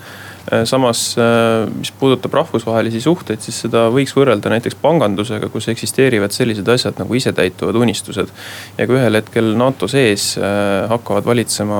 samas, 0.65 1.15
äh, 1.17 1.65
mis 1.73 1.91
puudutab 1.99 2.33
rahvusvahelisi 2.33 3.01
suhteid, 3.01 3.41
siis 3.41 3.57
seda 3.65 3.87
võiks 3.93 4.13
võrrelda 4.13 4.51
näiteks 4.53 4.77
pangandusega, 4.81 5.49
kus 5.49 5.67
eksisteerivad 5.73 6.35
sellised 6.35 6.67
asjad 6.69 6.99
nagu 7.01 7.17
isetäituvad 7.17 7.79
unistused. 7.81 8.29
ja 8.77 8.87
kui 8.87 8.99
ühel 8.99 9.17
hetkel 9.17 9.55
NATO 9.57 9.87
sees 9.89 10.35
äh, 10.37 10.85
hakkavad 10.89 11.25
valitsema 11.25 11.79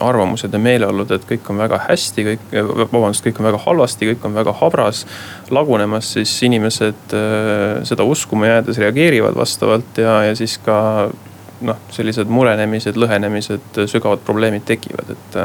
arvamused 0.00 0.52
ja 0.52 0.62
meeleolud, 0.62 1.12
et 1.12 1.28
kõik 1.28 1.50
on 1.52 1.60
väga 1.60 1.82
hästi, 1.84 2.24
kõik, 2.30 2.48
vabandust, 2.92 3.26
kõik 3.26 3.42
on 3.42 3.50
väga 3.50 3.62
halvasti, 3.66 4.10
kõik 4.14 4.24
on 4.24 4.40
väga 4.40 4.56
habras. 4.62 5.04
lagunemas, 5.50 6.12
siis 6.12 6.32
inimesed 6.42 7.12
seda 7.88 8.04
uskuma 8.04 8.46
jäädes 8.46 8.78
reageerivad 8.78 9.36
vastavalt 9.36 9.98
ja, 10.00 10.22
ja 10.28 10.34
siis 10.36 10.58
ka 10.64 11.10
noh, 11.60 11.78
sellised 11.90 12.28
murenemised, 12.30 12.96
lõhenemised, 12.96 13.80
sügavad 13.90 14.22
probleemid 14.24 14.64
tekivad, 14.68 15.16
et 15.16 15.38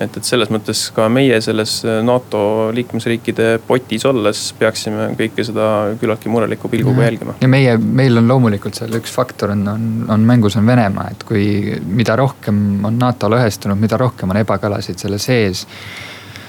et, 0.00 0.16
et 0.18 0.28
selles 0.28 0.50
mõttes 0.52 0.80
ka 0.94 1.06
meie 1.12 1.38
selles 1.44 1.78
NATO 2.04 2.40
liikmesriikide 2.76 3.48
potis 3.66 4.04
olles 4.08 4.42
peaksime 4.58 5.10
kõike 5.18 5.44
seda 5.46 5.68
küllaltki 6.00 6.32
mureliku 6.32 6.70
pilguga 6.72 6.98
mhm. 6.98 7.06
jälgima. 7.06 7.36
ja 7.40 7.50
meie, 7.50 7.76
meil 7.78 8.20
on 8.20 8.28
loomulikult 8.28 8.78
seal 8.78 8.96
üks 8.98 9.14
faktor 9.14 9.54
on, 9.54 9.64
on, 9.72 9.86
on 10.12 10.26
mängus 10.28 10.58
on 10.60 10.66
Venemaa, 10.66 11.10
et 11.14 11.24
kui, 11.28 11.46
mida 11.86 12.16
rohkem 12.18 12.84
on 12.86 12.98
NATO 13.00 13.30
lõhestunud, 13.32 13.80
mida 13.80 13.98
rohkem 14.00 14.32
on 14.34 14.40
ebakõlasid 14.42 15.00
selle 15.00 15.20
sees. 15.22 15.66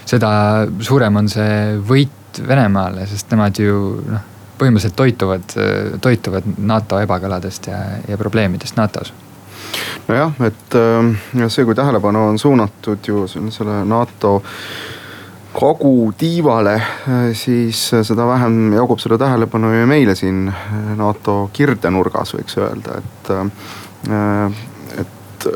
seda 0.07 0.31
suurem 0.79 1.23
on 1.23 1.29
see 1.31 1.77
võit 1.87 2.41
Venemaale, 2.47 3.07
sest 3.09 3.31
nemad 3.33 3.57
ju 3.57 3.77
noh, 4.05 4.25
põhimõtteliselt 4.59 4.97
toituvad, 4.97 5.55
toituvad 6.01 6.51
NATO 6.57 6.99
ebakõladest 7.01 7.71
ja, 7.71 7.79
ja 8.09 8.17
probleemidest 8.19 8.77
NATO-s 8.77 9.26
nojah, 10.07 10.33
et 10.47 10.75
äh, 10.75 11.49
see, 11.49 11.65
kui 11.65 11.75
tähelepanu 11.75 12.27
on 12.31 12.39
suunatud 12.39 13.07
ju 13.07 13.25
selle 13.27 13.81
NATO 13.85 14.41
kogutiivale, 15.57 16.75
äh, 16.75 17.25
siis 17.33 17.89
seda 17.91 18.27
vähem 18.29 18.73
jagub 18.77 19.01
seda 19.03 19.17
tähelepanu 19.21 19.73
ju 19.73 19.87
meile 19.89 20.15
siin 20.15 20.47
äh, 20.51 20.77
NATO 20.99 21.49
kirdenurgas, 21.53 22.35
võiks 22.37 22.59
öelda, 22.61 23.01
et, 23.01 23.33
et 25.01 25.49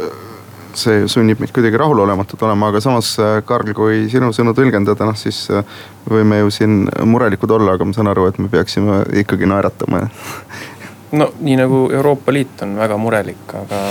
see 0.77 1.07
sunnib 1.11 1.41
meid 1.43 1.51
kuidagi 1.51 1.79
rahulolematud 1.79 2.43
olema, 2.47 2.69
aga 2.71 2.79
samas, 2.83 3.13
Karl, 3.45 3.73
kui 3.75 4.05
sinu 4.11 4.31
sõnu 4.35 4.53
tõlgendada, 4.55 5.07
noh 5.07 5.17
siis 5.19 5.43
võime 6.07 6.39
ju 6.39 6.53
siin 6.53 6.85
murelikud 7.11 7.51
olla, 7.51 7.75
aga 7.75 7.87
ma 7.87 7.95
saan 7.95 8.11
aru, 8.11 8.29
et 8.31 8.39
me 8.39 8.47
peaksime 8.51 9.01
ikkagi 9.23 9.49
naeratama 9.51 10.05
no 11.11 11.33
nii 11.39 11.55
nagu 11.59 11.89
Euroopa 11.93 12.33
Liit 12.33 12.61
on 12.61 12.75
väga 12.79 12.97
murelik, 12.97 13.53
aga 13.55 13.81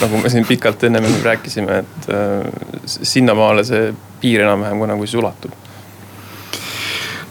nagu 0.00 0.22
me 0.22 0.30
siin 0.30 0.46
pikalt 0.46 0.84
ennem 0.84 1.06
rääkisime, 1.22 1.78
et 1.78 2.08
äh, 2.10 2.52
sinnamaale 2.84 3.64
see 3.64 3.92
piir 4.20 4.42
enam-vähem 4.46 4.78
kunagi 4.78 5.06
siis 5.06 5.20
ulatub. 5.22 5.52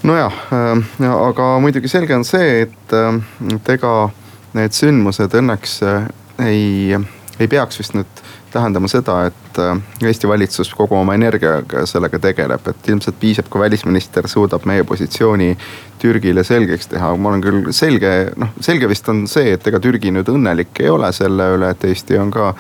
nojah 0.04 0.34
äh,, 0.54 1.12
aga 1.28 1.60
muidugi 1.60 1.88
selge 1.92 2.16
on 2.16 2.26
see, 2.26 2.62
et, 2.62 2.94
äh, 2.94 3.20
et 3.56 3.70
ega 3.78 4.10
need 4.58 4.76
sündmused 4.76 5.36
õnneks 5.42 5.82
äh, 5.84 6.08
ei, 6.48 6.96
ei 7.40 7.48
peaks 7.48 7.80
vist 7.80 7.98
nüüd 7.98 8.24
tähendama 8.54 8.88
seda, 8.88 9.26
et 9.28 9.47
äh, 9.62 9.78
Eesti 10.06 10.28
valitsus 10.28 10.74
kogu 10.76 10.96
oma 10.96 11.16
energiaga 11.18 11.86
sellega 11.90 12.20
tegeleb, 12.20 12.68
et 12.72 12.90
ilmselt 12.90 13.20
piisab, 13.20 13.50
kui 13.50 13.62
välisminister 13.62 14.28
suudab 14.28 14.66
meie 14.70 14.84
positsiooni 14.88 15.54
Türgile 16.00 16.44
selgeks 16.44 16.92
teha. 16.94 17.16
ma 17.18 17.30
olen 17.30 17.42
küll 17.42 17.72
selge, 17.72 18.14
noh 18.38 18.54
selge 18.62 18.90
vist 18.90 19.10
on 19.10 19.26
see, 19.28 19.54
et 19.58 19.68
ega 19.68 19.80
Türgi 19.84 20.12
nüüd 20.14 20.30
õnnelik 20.34 20.84
ei 20.84 20.90
ole 20.94 21.12
selle 21.14 21.52
üle, 21.56 21.72
et 21.74 21.88
Eesti 21.90 22.20
on 22.22 22.32
ka 22.32 22.54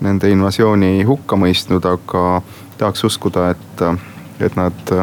nende 0.00 0.30
invasiooni 0.32 1.04
hukka 1.04 1.36
mõistnud, 1.36 1.84
aga 1.86 2.24
tahaks 2.80 3.04
uskuda, 3.04 3.50
et, 3.52 3.82
et 4.40 4.56
nad, 4.56 4.94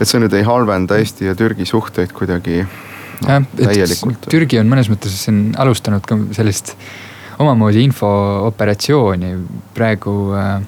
et 0.00 0.08
see 0.08 0.20
nüüd 0.22 0.34
ei 0.34 0.46
halvenda 0.46 0.98
Eesti 0.98 1.30
ja 1.30 1.36
Türgi 1.38 1.66
suhteid 1.68 2.12
kuidagi 2.16 2.64
no, 2.64 3.42
täielikult. 3.56 4.26
Türgi 4.30 4.60
on 4.60 4.70
mõnes 4.70 4.90
mõttes 4.90 5.14
siin 5.22 5.52
alustanud 5.58 6.06
ka 6.06 6.18
sellist 6.36 6.74
omamoodi 7.38 7.84
infooperatsiooni 7.86 9.32
praegu 9.76 10.14
äh, 10.34 10.58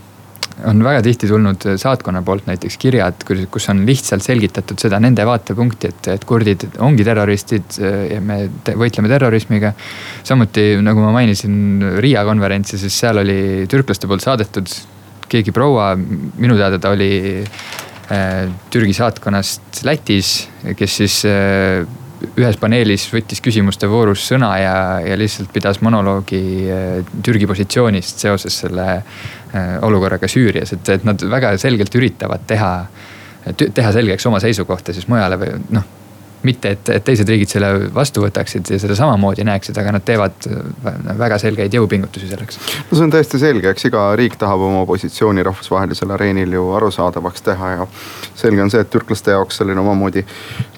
on 0.68 0.83
väga 0.85 1.00
tihti 1.04 1.28
tulnud 1.28 1.64
saatkonna 1.80 2.22
poolt 2.26 2.46
näiteks 2.48 2.76
kirjad, 2.80 3.24
kus 3.50 3.68
on 3.72 3.83
lihtsalt 3.88 4.24
selgitatud 4.24 4.80
seda 4.83 5.00
nende 5.02 5.24
vaatepunkti, 5.26 5.90
et, 5.92 6.09
et 6.16 6.24
kurdid 6.28 6.66
ongi 6.85 7.06
terroristid 7.06 7.78
äh, 7.80 8.00
ja 8.14 8.20
me 8.24 8.42
te 8.64 8.76
võitleme 8.78 9.11
terrorismiga. 9.11 9.72
samuti 10.26 10.72
nagu 10.85 11.04
ma 11.04 11.12
mainisin 11.16 11.96
Riia 12.00 12.24
konverentsi, 12.28 12.78
siis 12.80 12.98
seal 13.04 13.22
oli 13.22 13.66
türklaste 13.70 14.11
poolt 14.11 14.24
saadetud 14.24 14.74
keegi 15.30 15.54
proua, 15.54 15.92
minu 15.96 16.56
teada 16.59 16.80
ta 16.83 16.92
oli 16.94 17.40
äh, 17.40 18.50
Türgi 18.70 18.94
saatkonnast 18.96 19.85
Lätis, 19.87 20.48
kes 20.76 21.00
siis 21.02 21.22
äh, 21.28 21.87
ühes 22.37 22.59
paneelis 22.61 23.06
võttis 23.12 23.40
küsimuste 23.44 23.88
voorus 23.90 24.24
sõna 24.30 24.50
ja, 24.61 24.74
ja 25.04 25.18
lihtsalt 25.18 25.52
pidas 25.54 25.80
monoloogi 25.85 26.42
äh, 26.70 27.14
Türgi 27.24 27.48
positsioonist 27.50 28.24
seoses 28.26 28.61
selle 28.64 28.88
äh, 28.96 29.79
olukorraga 29.87 30.29
Süürias, 30.29 30.75
et, 30.77 30.92
et 30.96 31.06
nad 31.08 31.23
väga 31.31 31.54
selgelt 31.60 31.94
üritavad 31.96 32.44
teha, 32.50 32.75
teha 33.60 33.94
selgeks 33.96 34.29
oma 34.31 34.42
seisukohta 34.42 34.96
siis 34.96 35.08
mujale 35.10 35.40
või 35.40 35.56
noh 35.77 35.96
mitte, 36.42 36.71
et, 36.73 36.88
et 36.88 37.04
teised 37.04 37.29
riigid 37.29 37.52
selle 37.52 37.68
vastu 37.94 38.23
võtaksid 38.25 38.71
ja 38.73 38.79
seda 38.81 38.96
samamoodi 38.96 39.44
näeksid, 39.44 39.77
aga 39.81 39.92
nad 39.96 40.04
teevad 40.06 40.46
väga 41.18 41.38
selgeid 41.42 41.75
jõupingutusi 41.77 42.31
selleks. 42.31 42.60
no 42.88 42.96
see 42.96 43.04
on 43.04 43.12
täiesti 43.12 43.40
selge, 43.42 43.68
eks 43.75 43.88
iga 43.90 44.06
riik 44.16 44.38
tahab 44.40 44.64
oma 44.71 44.87
positsiooni 44.88 45.44
rahvusvahelisel 45.46 46.16
areenil 46.16 46.56
ju 46.56 46.71
arusaadavaks 46.79 47.44
teha 47.50 47.73
ja 47.75 47.88
selge 48.35 48.64
on 48.64 48.73
see, 48.73 48.81
et 48.81 48.92
türklaste 48.92 49.37
jaoks 49.37 49.60
selline 49.60 49.85
omamoodi 49.85 50.25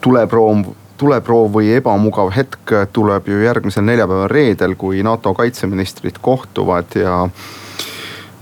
tuleproov 0.02 0.72
tuleproov 1.02 1.50
või 1.56 1.72
ebamugav 1.76 2.30
hetk 2.36 2.76
tuleb 2.94 3.28
ju 3.28 3.42
järgmisel 3.42 3.84
neljapäeval 3.88 4.30
reedel, 4.30 4.76
kui 4.78 5.02
NATO 5.02 5.34
kaitseministrid 5.34 6.20
kohtuvad 6.22 6.96
ja 6.98 7.16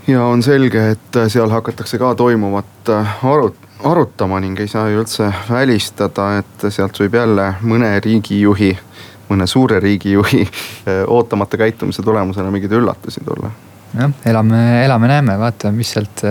ja 0.07 0.23
on 0.25 0.43
selge, 0.43 0.91
et 0.95 1.19
seal 1.31 1.49
hakatakse 1.53 1.99
ka 2.01 2.13
toimuvat 2.17 2.91
arut-, 3.23 3.67
arutama 3.83 4.39
ning 4.43 4.59
ei 4.59 4.69
saa 4.71 4.89
ju 4.89 5.01
üldse 5.03 5.29
välistada, 5.49 6.31
et 6.41 6.67
sealt 6.69 6.97
võib 7.01 7.17
jälle 7.17 7.47
mõne 7.61 7.93
riigijuhi, 8.03 8.71
mõne 9.29 9.47
suure 9.47 9.79
riigijuhi 9.79 10.45
ootamata 11.07 11.61
käitumise 11.61 12.03
tulemusena 12.05 12.51
mingeid 12.51 12.77
üllatusi 12.81 13.23
tulla. 13.25 13.53
jah, 13.97 14.13
elame, 14.25 14.61
elame-näeme, 14.85 15.39
vaatame, 15.39 15.81
mis 15.81 15.95
sealt, 15.97 16.25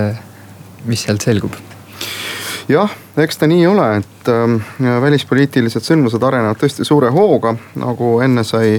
mis 0.85 1.07
sealt 1.07 1.26
selgub 1.26 1.59
jah, 2.71 2.91
eks 3.16 3.39
ta 3.39 3.47
nii 3.51 3.66
ole, 3.66 3.87
et 3.97 4.29
äh, 4.29 5.01
välispoliitilised 5.03 5.85
sündmused 5.85 6.23
arenevad 6.23 6.59
tõesti 6.61 6.85
suure 6.87 7.11
hooga, 7.14 7.55
nagu 7.81 8.12
enne 8.25 8.45
sai 8.47 8.79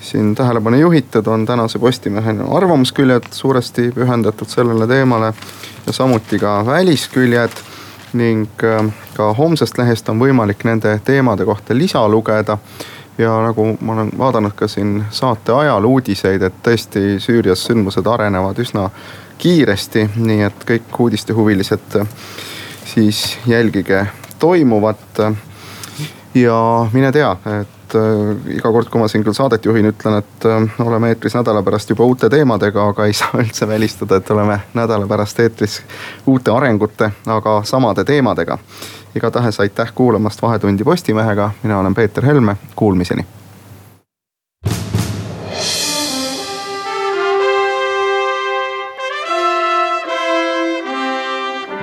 siin 0.00 0.34
tähelepanu 0.38 0.78
juhitud, 0.80 1.26
on 1.26 1.46
tänase 1.46 1.78
Postimehe 1.82 2.34
arvamusküljed 2.58 3.30
suuresti 3.30 3.90
pühendatud 3.94 4.48
sellele 4.48 4.86
teemale 4.86 5.32
ja 5.86 5.92
samuti 5.92 6.38
ka 6.38 6.60
välisküljed 6.66 7.62
ning 8.18 8.64
äh, 8.64 8.92
ka 9.16 9.32
homsest 9.34 9.78
lehest 9.78 10.08
on 10.12 10.20
võimalik 10.22 10.64
nende 10.68 10.98
teemade 11.04 11.44
kohta 11.48 11.76
lisa 11.76 12.06
lugeda. 12.08 12.58
Ja 13.18 13.34
nagu 13.44 13.74
ma 13.80 13.92
olen 13.92 14.10
vaadanud 14.18 14.54
ka 14.56 14.68
siin 14.68 15.02
saate 15.10 15.52
ajal 15.52 15.84
uudiseid, 15.84 16.42
et 16.42 16.62
tõesti 16.64 17.18
Süürias 17.20 17.60
sündmused 17.68 18.06
arenevad 18.08 18.58
üsna 18.58 18.86
kiiresti, 19.38 20.06
nii 20.16 20.46
et 20.46 20.64
kõik 20.64 20.96
uudistehuvilised 21.04 22.00
siis 22.84 23.38
jälgige 23.46 24.06
toimuvat. 24.38 24.98
ja 26.34 26.86
mine 26.92 27.12
tea, 27.12 27.36
et 27.60 27.94
äh, 27.94 28.54
iga 28.56 28.72
kord, 28.72 28.88
kui 28.88 29.00
ma 29.00 29.08
siin 29.08 29.24
küll 29.24 29.36
saadet 29.36 29.64
juhin, 29.64 29.90
ütlen, 29.92 30.18
et 30.22 30.46
äh, 30.48 30.86
oleme 30.86 31.12
eetris 31.12 31.36
nädala 31.36 31.62
pärast 31.62 31.90
juba 31.90 32.04
uute 32.04 32.30
teemadega, 32.30 32.86
aga 32.88 33.06
ei 33.06 33.12
saa 33.20 33.42
üldse 33.42 33.68
välistada, 33.68 34.16
et 34.16 34.30
oleme 34.30 34.60
nädala 34.74 35.06
pärast 35.06 35.40
eetris 35.40 35.82
uute 36.26 36.50
arengute, 36.50 37.10
aga 37.26 37.60
samade 37.64 38.04
teemadega. 38.04 38.58
igatahes 39.14 39.60
aitäh 39.60 39.92
kuulamast 39.94 40.42
Vahetundi 40.42 40.84
Postimehega, 40.84 41.50
mina 41.62 41.78
olen 41.78 41.94
Peeter 41.94 42.26
Helme, 42.26 42.56
kuulmiseni 42.76 43.26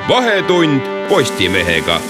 vahetund 0.09 0.81
Postimehega 1.09 2.01